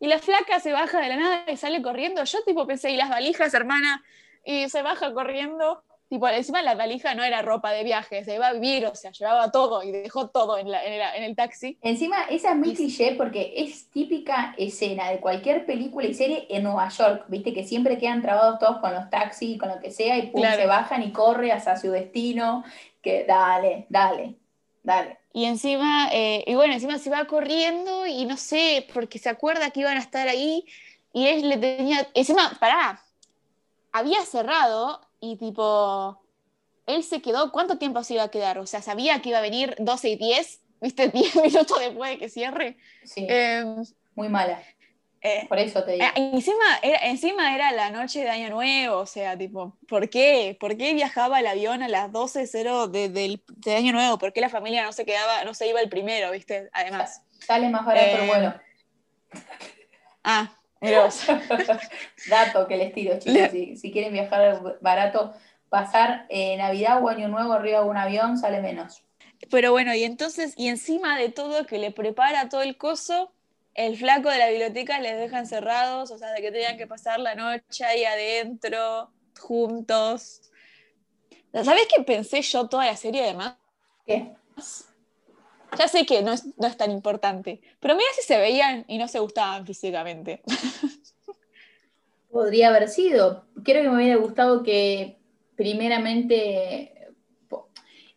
Y 0.00 0.06
la 0.06 0.18
flaca 0.18 0.58
se 0.60 0.72
baja 0.72 1.00
de 1.00 1.08
la 1.08 1.16
nada 1.16 1.44
y 1.50 1.56
sale 1.56 1.80
corriendo. 1.82 2.24
Yo 2.24 2.42
tipo 2.44 2.66
pensé, 2.66 2.90
¿y 2.90 2.96
las 2.96 3.10
valijas, 3.10 3.54
hermana? 3.54 4.02
Y 4.44 4.68
se 4.68 4.82
baja 4.82 5.14
corriendo 5.14 5.82
Tipo, 6.08 6.28
encima 6.28 6.62
la 6.62 6.74
valija 6.74 7.14
no 7.14 7.24
era 7.24 7.40
ropa 7.42 7.72
de 7.72 7.82
viaje, 7.82 8.24
se 8.24 8.34
iba 8.34 8.48
a 8.48 8.52
vivir, 8.52 8.86
o 8.86 8.94
sea, 8.94 9.10
llevaba 9.10 9.50
todo 9.50 9.82
y 9.82 9.90
dejó 9.90 10.28
todo 10.28 10.58
en, 10.58 10.70
la- 10.70 10.84
en 10.84 10.98
la- 10.98 11.16
en 11.16 11.22
el 11.24 11.34
taxi. 11.34 11.78
Encima, 11.82 12.24
esa 12.30 12.50
es 12.50 12.56
muy 12.56 12.70
Y- 12.70 12.74
cliché 12.76 13.14
porque 13.16 13.54
es 13.56 13.90
típica 13.90 14.54
escena 14.58 15.10
de 15.10 15.18
cualquier 15.18 15.64
película 15.66 16.06
y 16.06 16.14
serie 16.14 16.46
en 16.50 16.62
Nueva 16.64 16.88
York, 16.90 17.24
viste 17.28 17.52
que 17.54 17.64
siempre 17.64 17.98
quedan 17.98 18.20
trabados 18.22 18.58
todos 18.58 18.78
con 18.78 18.92
los 18.94 19.08
taxis 19.10 19.56
y 19.56 19.58
con 19.58 19.70
lo 19.70 19.80
que 19.80 19.90
sea 19.90 20.18
y 20.18 20.26
pum, 20.28 20.42
Claro. 20.42 20.60
se 20.60 20.66
bajan 20.66 21.02
y 21.02 21.10
corre 21.10 21.50
hacia 21.52 21.76
su 21.76 21.90
destino, 21.90 22.64
que 23.02 23.24
dale, 23.24 23.86
dale, 23.88 24.34
dale. 24.82 25.18
Y 25.32 25.46
encima, 25.46 26.10
eh, 26.12 26.44
y 26.46 26.54
bueno, 26.54 26.74
encima 26.74 26.98
se 26.98 27.10
va 27.10 27.24
corriendo 27.24 28.06
y 28.06 28.24
no 28.26 28.36
sé, 28.36 28.86
porque 28.94 29.18
se 29.18 29.30
acuerda 29.30 29.70
que 29.70 29.80
iban 29.80 29.96
a 29.96 30.00
estar 30.00 30.28
ahí 30.28 30.64
y 31.12 31.26
él 31.26 31.48
le 31.48 31.56
tenía, 31.56 32.06
encima, 32.14 32.52
pará, 32.60 33.02
había 33.92 34.20
cerrado 34.22 35.00
y 35.32 35.36
tipo, 35.36 36.20
él 36.86 37.02
se 37.02 37.22
quedó, 37.22 37.50
¿cuánto 37.50 37.78
tiempo 37.78 38.02
se 38.04 38.14
iba 38.14 38.24
a 38.24 38.30
quedar? 38.30 38.58
O 38.58 38.66
sea, 38.66 38.82
sabía 38.82 39.22
que 39.22 39.30
iba 39.30 39.38
a 39.38 39.42
venir 39.42 39.74
12 39.78 40.10
y 40.10 40.16
10, 40.16 40.60
viste, 40.80 41.08
10 41.14 41.36
minutos 41.36 41.78
después 41.78 42.10
de 42.10 42.18
que 42.18 42.28
cierre. 42.28 42.76
Sí, 43.04 43.26
Eh, 43.28 43.64
muy 44.14 44.28
mala, 44.28 44.62
eh, 45.22 45.46
por 45.48 45.58
eso 45.58 45.82
te 45.82 45.92
digo. 45.92 46.04
eh, 46.04 46.12
encima, 46.14 46.64
era, 46.82 46.98
encima 47.06 47.54
era 47.54 47.72
la 47.72 47.90
noche 47.90 48.20
de 48.20 48.28
Año 48.28 48.50
Nuevo, 48.50 48.98
o 48.98 49.06
sea, 49.06 49.36
tipo, 49.38 49.78
¿por 49.88 50.10
qué? 50.10 50.56
¿Por 50.60 50.76
qué 50.76 50.92
viajaba 50.92 51.40
el 51.40 51.46
avión 51.46 51.82
a 51.82 51.88
las 51.88 52.10
12.00 52.12 52.88
de, 52.90 53.08
del 53.08 53.42
de 53.56 53.74
Año 53.76 53.92
Nuevo? 53.94 54.18
¿Por 54.18 54.34
qué 54.34 54.42
la 54.42 54.50
familia 54.50 54.84
no 54.84 54.92
se 54.92 55.06
quedaba, 55.06 55.42
no 55.44 55.54
se 55.54 55.66
iba 55.66 55.80
el 55.80 55.88
primero, 55.88 56.30
viste? 56.30 56.68
Además. 56.72 57.22
Sale 57.40 57.70
más 57.70 57.86
barato 57.86 58.16
el 58.18 58.22
eh, 58.22 58.26
vuelo. 58.26 58.54
Ah, 60.22 60.52
vos. 60.92 61.26
Dato 62.28 62.66
que 62.66 62.76
les 62.76 62.92
tiro, 62.92 63.18
chicos, 63.18 63.50
si, 63.50 63.76
si 63.76 63.92
quieren 63.92 64.12
viajar 64.12 64.78
barato, 64.80 65.34
pasar 65.68 66.26
eh, 66.28 66.56
Navidad 66.56 67.02
o 67.02 67.08
Año 67.08 67.28
Nuevo 67.28 67.52
arriba 67.52 67.80
de 67.80 67.88
un 67.88 67.96
avión 67.96 68.38
sale 68.38 68.60
menos. 68.60 69.02
Pero 69.50 69.72
bueno, 69.72 69.94
y 69.94 70.04
entonces, 70.04 70.54
y 70.56 70.68
encima 70.68 71.18
de 71.18 71.30
todo, 71.30 71.66
que 71.66 71.78
le 71.78 71.90
prepara 71.90 72.48
todo 72.48 72.62
el 72.62 72.76
coso, 72.76 73.32
el 73.74 73.96
flaco 73.96 74.30
de 74.30 74.38
la 74.38 74.48
biblioteca 74.48 75.00
les 75.00 75.18
deja 75.18 75.38
encerrados, 75.38 76.10
o 76.10 76.18
sea, 76.18 76.30
de 76.32 76.40
que 76.40 76.52
tenían 76.52 76.76
que 76.76 76.86
pasar 76.86 77.20
la 77.20 77.34
noche 77.34 77.84
ahí 77.84 78.04
adentro, 78.04 79.10
juntos. 79.38 80.42
¿Sabés 81.52 81.86
qué 81.94 82.02
pensé 82.02 82.42
yo 82.42 82.68
toda 82.68 82.86
la 82.86 82.96
serie 82.96 83.24
además? 83.24 83.56
¿Qué? 84.06 84.32
Ya 85.78 85.88
sé 85.88 86.06
que 86.06 86.22
no 86.22 86.32
es, 86.32 86.46
no 86.58 86.66
es 86.66 86.76
tan 86.76 86.90
importante, 86.90 87.60
pero 87.80 87.94
mira 87.94 88.08
si 88.14 88.22
se 88.22 88.38
veían 88.38 88.84
y 88.88 88.98
no 88.98 89.08
se 89.08 89.18
gustaban 89.18 89.66
físicamente. 89.66 90.42
Podría 92.30 92.68
haber 92.68 92.88
sido. 92.88 93.46
Creo 93.62 93.82
que 93.82 93.88
me 93.88 93.96
hubiera 93.96 94.16
gustado 94.16 94.62
que 94.62 95.18
primeramente... 95.56 96.90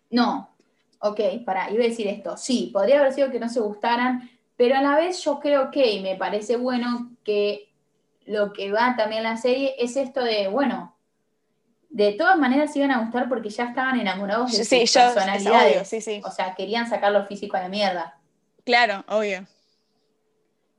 No, 0.09 0.55
ok, 0.99 1.19
pará, 1.45 1.69
iba 1.71 1.83
a 1.83 1.87
decir 1.87 2.07
esto. 2.07 2.37
Sí, 2.37 2.69
podría 2.73 2.99
haber 2.99 3.13
sido 3.13 3.29
que 3.29 3.39
no 3.39 3.49
se 3.49 3.59
gustaran, 3.59 4.29
pero 4.55 4.75
a 4.75 4.81
la 4.81 4.95
vez 4.95 5.23
yo 5.23 5.39
creo 5.39 5.69
que, 5.69 5.91
y 5.91 6.01
me 6.01 6.15
parece 6.15 6.57
bueno, 6.57 7.15
que 7.23 7.69
lo 8.25 8.53
que 8.53 8.71
va 8.71 8.95
también 8.97 9.23
la 9.23 9.37
serie 9.37 9.75
es 9.77 9.95
esto 9.95 10.23
de, 10.23 10.47
bueno, 10.47 10.96
de 11.89 12.13
todas 12.13 12.37
maneras 12.37 12.75
iban 12.75 12.91
a 12.91 12.99
gustar 12.99 13.29
porque 13.29 13.49
ya 13.49 13.65
estaban 13.65 13.99
enamorados 13.99 14.51
de 14.51 14.63
Sí, 14.63 14.85
sus 14.87 14.93
yo, 14.93 15.01
es 15.01 15.13
personalidades. 15.13 15.71
obvio, 15.75 15.85
sí, 15.85 16.01
sí. 16.01 16.21
O 16.23 16.31
sea, 16.31 16.53
querían 16.55 16.87
sacar 16.89 17.11
lo 17.11 17.25
físico 17.25 17.57
a 17.57 17.61
la 17.61 17.69
mierda. 17.69 18.19
Claro, 18.65 19.05
obvio. 19.07 19.47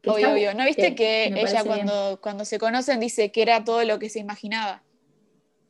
Obvio, 0.06 0.16
está- 0.18 0.32
obvio. 0.32 0.54
¿No 0.54 0.64
viste 0.64 0.94
que, 0.94 1.24
ella 1.26 1.62
bien. 1.62 1.66
cuando, 1.66 2.20
cuando 2.20 2.44
se 2.44 2.58
conocen 2.58 3.00
dice 3.00 3.32
que 3.32 3.42
era 3.42 3.64
todo 3.64 3.82
lo 3.84 3.98
que 3.98 4.08
se 4.10 4.18
imaginaba? 4.20 4.82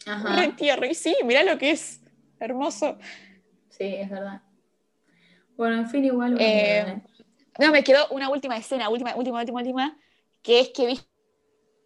Ajá. 0.07 0.37
Re 0.37 0.48
tierno. 0.53 0.87
Y 0.87 0.94
sí, 0.94 1.16
mirá 1.24 1.42
lo 1.44 1.59
que 1.59 1.70
es. 1.70 2.01
Hermoso. 2.40 2.98
Sí, 3.70 3.85
es 3.96 4.11
verdad. 4.11 4.42
Bueno, 5.57 5.77
en 5.77 5.88
fin, 5.90 6.05
igual. 6.05 6.33
bueno, 6.35 6.46
¿eh? 6.46 7.03
No, 7.59 7.72
me 7.72 7.83
quedó 7.83 8.07
una 8.11 8.29
última 8.31 8.57
escena, 8.57 8.88
última, 8.88 9.16
última, 9.16 9.38
última, 9.40 9.59
última, 9.61 9.98
que 10.42 10.61
es 10.61 10.68
que 10.70 10.87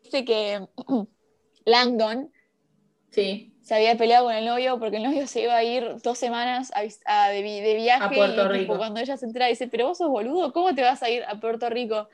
viste 0.02 0.24
que 0.26 0.66
Langdon 1.64 2.30
Sí, 3.12 3.54
se 3.62 3.74
había 3.76 3.96
peleado 3.96 4.24
con 4.24 4.34
el 4.34 4.44
novio 4.44 4.78
porque 4.80 4.96
el 4.96 5.04
novio 5.04 5.26
se 5.28 5.42
iba 5.42 5.54
a 5.54 5.62
ir 5.62 5.96
dos 6.02 6.18
semanas 6.18 6.72
a 7.06 7.28
de, 7.28 7.42
vi- 7.42 7.60
de 7.60 7.74
viaje 7.76 8.02
A 8.04 8.10
Puerto 8.10 8.34
y 8.40 8.58
tipo, 8.58 8.72
Rico. 8.72 8.76
cuando 8.78 8.98
ella 9.00 9.16
se 9.16 9.26
entera 9.26 9.46
dice, 9.46 9.68
pero 9.68 9.86
vos 9.88 9.98
sos 9.98 10.08
boludo, 10.08 10.52
¿cómo 10.52 10.74
te 10.74 10.82
vas 10.82 11.02
a 11.04 11.10
ir 11.10 11.22
a 11.28 11.38
Puerto 11.38 11.68
Rico? 11.70 12.08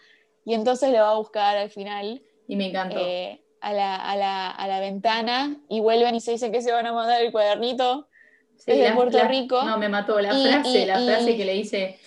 Y 0.44 0.52
entonces 0.54 0.90
le 0.90 1.00
va 1.00 1.12
a 1.12 1.16
buscar 1.16 1.56
al 1.56 1.70
final 1.70 2.20
y 2.46 2.56
me 2.56 2.66
encantó. 2.66 2.98
eh, 3.00 3.40
a, 3.60 3.72
la, 3.72 3.96
a, 3.96 4.16
la, 4.16 4.50
a 4.50 4.68
la 4.68 4.80
ventana 4.80 5.56
y 5.68 5.80
vuelven 5.80 6.14
y 6.14 6.20
se 6.20 6.32
dicen 6.32 6.52
que 6.52 6.62
se 6.62 6.72
van 6.72 6.86
a 6.86 6.92
mandar 6.92 7.22
el 7.22 7.32
cuadernito. 7.32 8.08
Sí, 8.56 8.72
desde 8.72 8.88
la- 8.90 8.94
Puerto 8.96 9.22
Rico. 9.28 9.62
No, 9.62 9.78
me 9.78 9.88
mató 9.88 10.20
la 10.20 10.36
Y- 10.36 10.46
frase, 10.46 10.78
y- 10.82 10.84
la 10.86 10.98
frase 11.00 11.36
que 11.36 11.44
le 11.44 11.52
dice, 11.54 11.98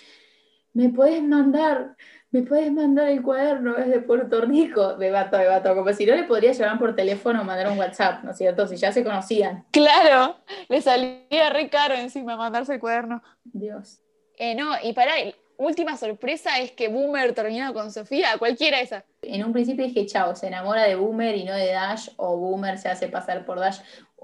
me 0.74 0.88
puedes 0.90 1.22
mandar, 1.22 1.96
me 2.32 2.42
puedes 2.42 2.72
mandar 2.72 3.08
el 3.08 3.22
cuaderno 3.22 3.74
desde 3.74 4.00
Puerto 4.00 4.40
Rico. 4.40 4.96
Me 4.98 5.10
mató, 5.10 5.36
me 5.36 5.48
mató. 5.48 5.74
Como 5.74 5.92
si 5.92 6.06
no 6.06 6.16
le 6.16 6.24
podría 6.24 6.52
llamar 6.52 6.78
por 6.78 6.96
teléfono 6.96 7.42
o 7.42 7.44
mandar 7.44 7.70
un 7.70 7.78
WhatsApp, 7.78 8.24
¿no 8.24 8.30
es 8.30 8.38
cierto? 8.38 8.66
Si 8.66 8.76
ya 8.76 8.90
se 8.90 9.04
conocían. 9.04 9.66
Claro, 9.70 10.36
le 10.68 10.80
salía 10.80 11.50
re 11.50 11.68
caro 11.68 11.94
encima 11.94 12.36
mandarse 12.36 12.74
el 12.74 12.80
cuaderno. 12.80 13.22
Dios. 13.44 14.00
Eh, 14.38 14.54
no, 14.54 14.72
y 14.82 14.94
para, 14.94 15.12
última 15.58 15.98
sorpresa 15.98 16.58
es 16.58 16.72
que 16.72 16.88
Boomer 16.88 17.34
terminó 17.34 17.74
con 17.74 17.92
Sofía, 17.92 18.38
cualquiera 18.38 18.80
esa. 18.80 19.04
En 19.20 19.44
un 19.44 19.52
principio 19.52 19.84
dije, 19.84 20.06
chao, 20.06 20.34
se 20.34 20.46
enamora 20.46 20.84
de 20.84 20.94
Boomer 20.94 21.36
y 21.36 21.44
no 21.44 21.54
de 21.54 21.66
Dash, 21.66 22.08
o 22.16 22.38
Boomer 22.38 22.78
se 22.78 22.88
hace 22.88 23.08
pasar 23.08 23.44
por 23.44 23.60
Dash. 23.60 23.80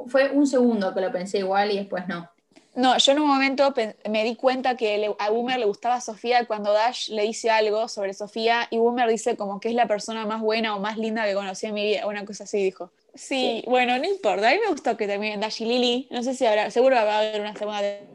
Fue 0.06 0.30
un 0.30 0.46
segundo 0.46 0.94
que 0.94 1.02
lo 1.02 1.12
pensé 1.12 1.38
igual 1.40 1.72
y 1.72 1.76
después 1.76 2.08
no. 2.08 2.30
No, 2.74 2.96
yo 2.98 3.12
en 3.12 3.18
un 3.20 3.26
momento 3.26 3.74
me 4.08 4.22
di 4.24 4.36
cuenta 4.36 4.76
que 4.76 4.98
le- 4.98 5.14
a 5.18 5.30
Boomer 5.30 5.58
le 5.58 5.64
gustaba 5.66 6.00
Sofía 6.00 6.46
cuando 6.46 6.72
Dash 6.72 7.08
le 7.08 7.22
dice 7.22 7.50
algo 7.50 7.88
sobre 7.88 8.14
Sofía 8.14 8.68
y 8.70 8.78
Boomer 8.78 9.08
dice 9.08 9.36
como 9.36 9.58
que 9.58 9.68
es 9.68 9.74
la 9.74 9.86
persona 9.88 10.26
más 10.26 10.40
buena 10.40 10.76
o 10.76 10.78
más 10.80 10.96
linda 10.96 11.24
que 11.24 11.34
conocí 11.34 11.66
en 11.66 11.74
mi 11.74 11.82
vida, 11.84 12.06
una 12.06 12.24
cosa 12.24 12.44
así 12.44 12.58
dijo. 12.62 12.92
Sí, 13.14 13.64
bueno, 13.66 13.98
no 13.98 14.04
importa, 14.04 14.48
a 14.48 14.52
mí 14.52 14.58
me 14.64 14.70
gustó 14.70 14.96
que 14.96 15.06
terminen 15.08 15.40
Dash 15.40 15.60
y 15.62 15.64
Lily, 15.64 16.08
no 16.10 16.22
sé 16.22 16.34
si 16.34 16.46
habrá, 16.46 16.70
seguro 16.70 16.94
va 16.94 17.16
a 17.16 17.18
haber 17.18 17.40
una 17.40 17.56
segunda 17.56 17.80
te- 17.80 18.06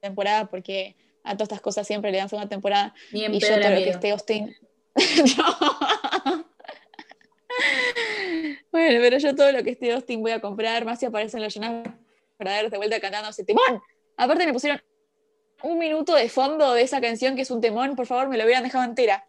temporada 0.00 0.46
porque 0.46 0.94
a 1.24 1.32
todas 1.32 1.48
estas 1.48 1.60
cosas 1.60 1.86
siempre 1.86 2.12
le 2.12 2.18
dan 2.18 2.28
segunda 2.28 2.48
temporada 2.48 2.94
Ni 3.12 3.24
en 3.24 3.34
y 3.34 3.40
yo 3.40 3.48
todo 3.48 3.70
lo 3.70 3.76
que 3.82 3.90
esté 3.90 4.10
Austin. 4.12 4.56
No. 5.36 6.44
Bueno, 8.70 9.00
pero 9.02 9.18
yo 9.18 9.34
todo 9.34 9.50
lo 9.50 9.62
que 9.64 9.70
esté 9.70 9.92
Austin 9.92 10.22
voy 10.22 10.30
a 10.30 10.40
comprar, 10.40 10.84
más 10.84 11.00
si 11.00 11.06
aparecen 11.06 11.42
los 11.42 11.52
Jonas 11.52 11.88
Brothers 12.40 12.70
de 12.70 12.76
vuelta 12.76 13.00
cantando 13.00 13.30
ese 13.30 13.44
temón. 13.44 13.80
Aparte 14.16 14.46
me 14.46 14.52
pusieron 14.52 14.82
un 15.62 15.78
minuto 15.78 16.14
de 16.14 16.28
fondo 16.28 16.72
de 16.72 16.82
esa 16.82 17.00
canción 17.00 17.36
que 17.36 17.42
es 17.42 17.50
un 17.50 17.60
temón, 17.60 17.94
por 17.94 18.06
favor 18.06 18.28
me 18.28 18.36
lo 18.36 18.44
hubieran 18.44 18.64
dejado 18.64 18.84
entera. 18.84 19.24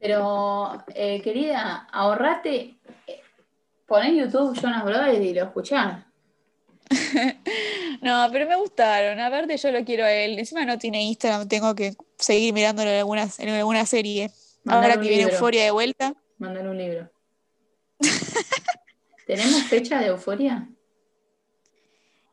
Pero, 0.00 0.84
eh, 0.94 1.20
querida, 1.22 1.88
ahorrate, 1.92 2.78
poné 3.86 4.16
YouTube 4.16 4.58
Jonas 4.60 4.84
Brothers 4.84 5.20
y 5.20 5.34
lo 5.34 5.44
escuchás. 5.44 6.04
No, 8.00 8.28
pero 8.30 8.46
me 8.46 8.54
gustaron. 8.54 9.18
Aparte 9.18 9.56
yo 9.56 9.72
lo 9.72 9.84
quiero 9.84 10.04
a 10.04 10.12
él. 10.12 10.38
Encima 10.38 10.64
no 10.64 10.78
tiene 10.78 11.02
Instagram, 11.02 11.48
tengo 11.48 11.74
que 11.74 11.94
seguir 12.16 12.54
mirándolo 12.54 12.88
en 12.90 12.98
alguna, 12.98 13.28
en 13.38 13.48
alguna 13.48 13.84
serie. 13.86 14.30
Ahora 14.66 15.00
que 15.00 15.08
viene. 15.08 15.32
Euforia 15.32 15.64
de 15.64 15.72
vuelta. 15.72 16.14
Mándale 16.38 16.68
un 16.68 16.78
libro. 16.78 17.10
¿Tenemos 19.26 19.64
fecha 19.64 19.98
de 19.98 20.06
euforia? 20.06 20.68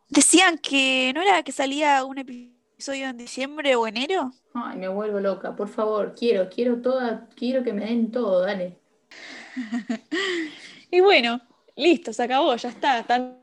Decían 0.09 0.57
que 0.57 1.11
no 1.13 1.21
era 1.21 1.43
que 1.43 1.51
salía 1.51 2.03
un 2.05 2.17
episodio 2.17 3.07
en 3.09 3.17
diciembre 3.17 3.75
o 3.75 3.87
enero. 3.87 4.31
Ay, 4.53 4.77
me 4.77 4.87
vuelvo 4.87 5.19
loca, 5.19 5.55
por 5.55 5.67
favor, 5.67 6.13
quiero, 6.17 6.49
quiero 6.49 6.81
toda, 6.81 7.27
quiero 7.35 7.63
que 7.63 7.73
me 7.73 7.85
den 7.85 8.11
todo, 8.11 8.41
dale. 8.41 8.77
Y 10.91 11.01
bueno, 11.01 11.41
listo, 11.75 12.13
se 12.13 12.23
acabó, 12.23 12.55
ya 12.55 12.69
está. 12.69 13.03
Tanto 13.03 13.37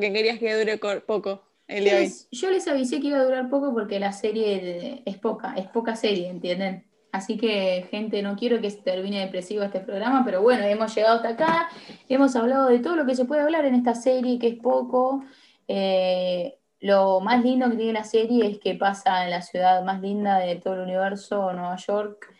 que 0.00 0.12
querías 0.12 0.38
que 0.38 0.54
dure 0.58 0.76
poco 1.00 1.42
el 1.68 1.84
Yo 1.84 1.90
de 1.90 1.96
hoy. 1.96 2.02
les, 2.04 2.28
yo 2.30 2.50
les 2.50 2.68
avisé 2.68 3.00
que 3.00 3.08
iba 3.08 3.18
a 3.18 3.24
durar 3.24 3.48
poco 3.48 3.72
porque 3.72 3.98
la 3.98 4.12
serie 4.12 5.02
es 5.06 5.16
poca, 5.18 5.54
es 5.56 5.66
poca 5.68 5.96
serie, 5.96 6.28
¿entienden? 6.28 6.84
Así 7.12 7.38
que, 7.38 7.86
gente, 7.90 8.20
no 8.20 8.36
quiero 8.36 8.60
que 8.60 8.70
se 8.70 8.82
termine 8.82 9.20
depresivo 9.20 9.62
este 9.62 9.80
programa, 9.80 10.22
pero 10.24 10.42
bueno, 10.42 10.64
hemos 10.64 10.94
llegado 10.94 11.16
hasta 11.16 11.30
acá, 11.30 11.68
hemos 12.10 12.36
hablado 12.36 12.68
de 12.68 12.80
todo 12.80 12.94
lo 12.94 13.06
que 13.06 13.14
se 13.14 13.24
puede 13.24 13.40
hablar 13.40 13.64
en 13.64 13.74
esta 13.74 13.94
serie, 13.94 14.38
que 14.38 14.48
es 14.48 14.56
poco. 14.56 15.24
Eh, 15.68 16.58
lo 16.80 17.20
más 17.20 17.42
lindo 17.42 17.70
que 17.70 17.76
tiene 17.76 17.92
la 17.92 18.04
serie 18.04 18.46
es 18.46 18.58
que 18.58 18.74
pasa 18.74 19.24
en 19.24 19.30
la 19.30 19.42
ciudad 19.42 19.82
más 19.82 20.00
linda 20.00 20.38
de 20.38 20.56
todo 20.56 20.74
el 20.74 20.80
universo, 20.80 21.52
Nueva 21.52 21.76
York. 21.76 22.32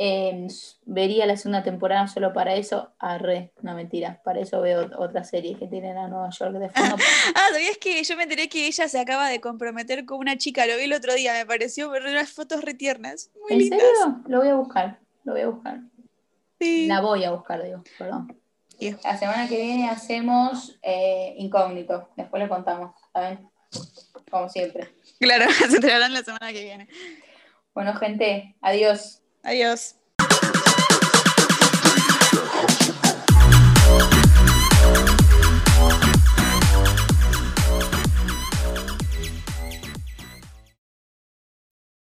Eh, 0.00 0.46
vería 0.84 1.26
la 1.26 1.36
segunda 1.36 1.64
temporada 1.64 2.06
solo 2.06 2.32
para 2.32 2.54
eso. 2.54 2.92
Arre, 2.98 3.52
no 3.62 3.74
mentira, 3.74 4.20
para 4.24 4.40
eso 4.40 4.60
veo 4.60 4.88
otras 4.96 5.28
series 5.28 5.58
que 5.58 5.66
tienen 5.66 5.96
a 5.96 6.06
Nueva 6.06 6.30
York 6.30 6.52
de 6.52 6.68
fondo. 6.70 6.96
Ah, 7.34 7.48
¿sabías 7.52 7.78
que 7.78 8.02
yo 8.02 8.16
me 8.16 8.22
enteré 8.24 8.48
que 8.48 8.66
ella 8.66 8.86
se 8.88 9.00
acaba 9.00 9.28
de 9.28 9.40
comprometer 9.40 10.04
con 10.04 10.18
una 10.18 10.36
chica? 10.36 10.66
Lo 10.66 10.76
vi 10.76 10.84
el 10.84 10.92
otro 10.92 11.14
día, 11.14 11.32
me 11.32 11.46
pareció 11.46 11.90
ver 11.90 12.02
unas 12.02 12.30
fotos 12.30 12.64
retiernas. 12.64 13.30
Muy 13.40 13.52
¿En 13.54 13.58
lindas. 13.58 13.80
serio? 13.80 14.20
Lo 14.28 14.38
voy 14.38 14.48
a 14.48 14.54
buscar, 14.54 14.98
lo 15.24 15.32
voy 15.32 15.40
a 15.42 15.48
buscar. 15.48 15.80
Sí. 16.60 16.86
La 16.86 17.00
voy 17.00 17.24
a 17.24 17.32
buscar, 17.32 17.62
digo, 17.62 17.82
perdón. 17.98 18.36
La 19.02 19.16
semana 19.18 19.48
que 19.48 19.60
viene 19.60 19.88
hacemos 19.88 20.78
eh, 20.82 21.34
incógnito. 21.38 22.08
Después 22.16 22.42
le 22.42 22.48
contamos, 22.48 22.94
¿saben? 23.12 23.48
Como 24.30 24.48
siempre. 24.48 24.94
Claro, 25.18 25.46
se 25.70 25.80
traerán 25.80 26.12
la 26.12 26.22
semana 26.22 26.52
que 26.52 26.62
viene. 26.62 26.88
Bueno, 27.74 27.94
gente, 27.94 28.56
adiós. 28.60 29.22
Adiós. 29.42 29.97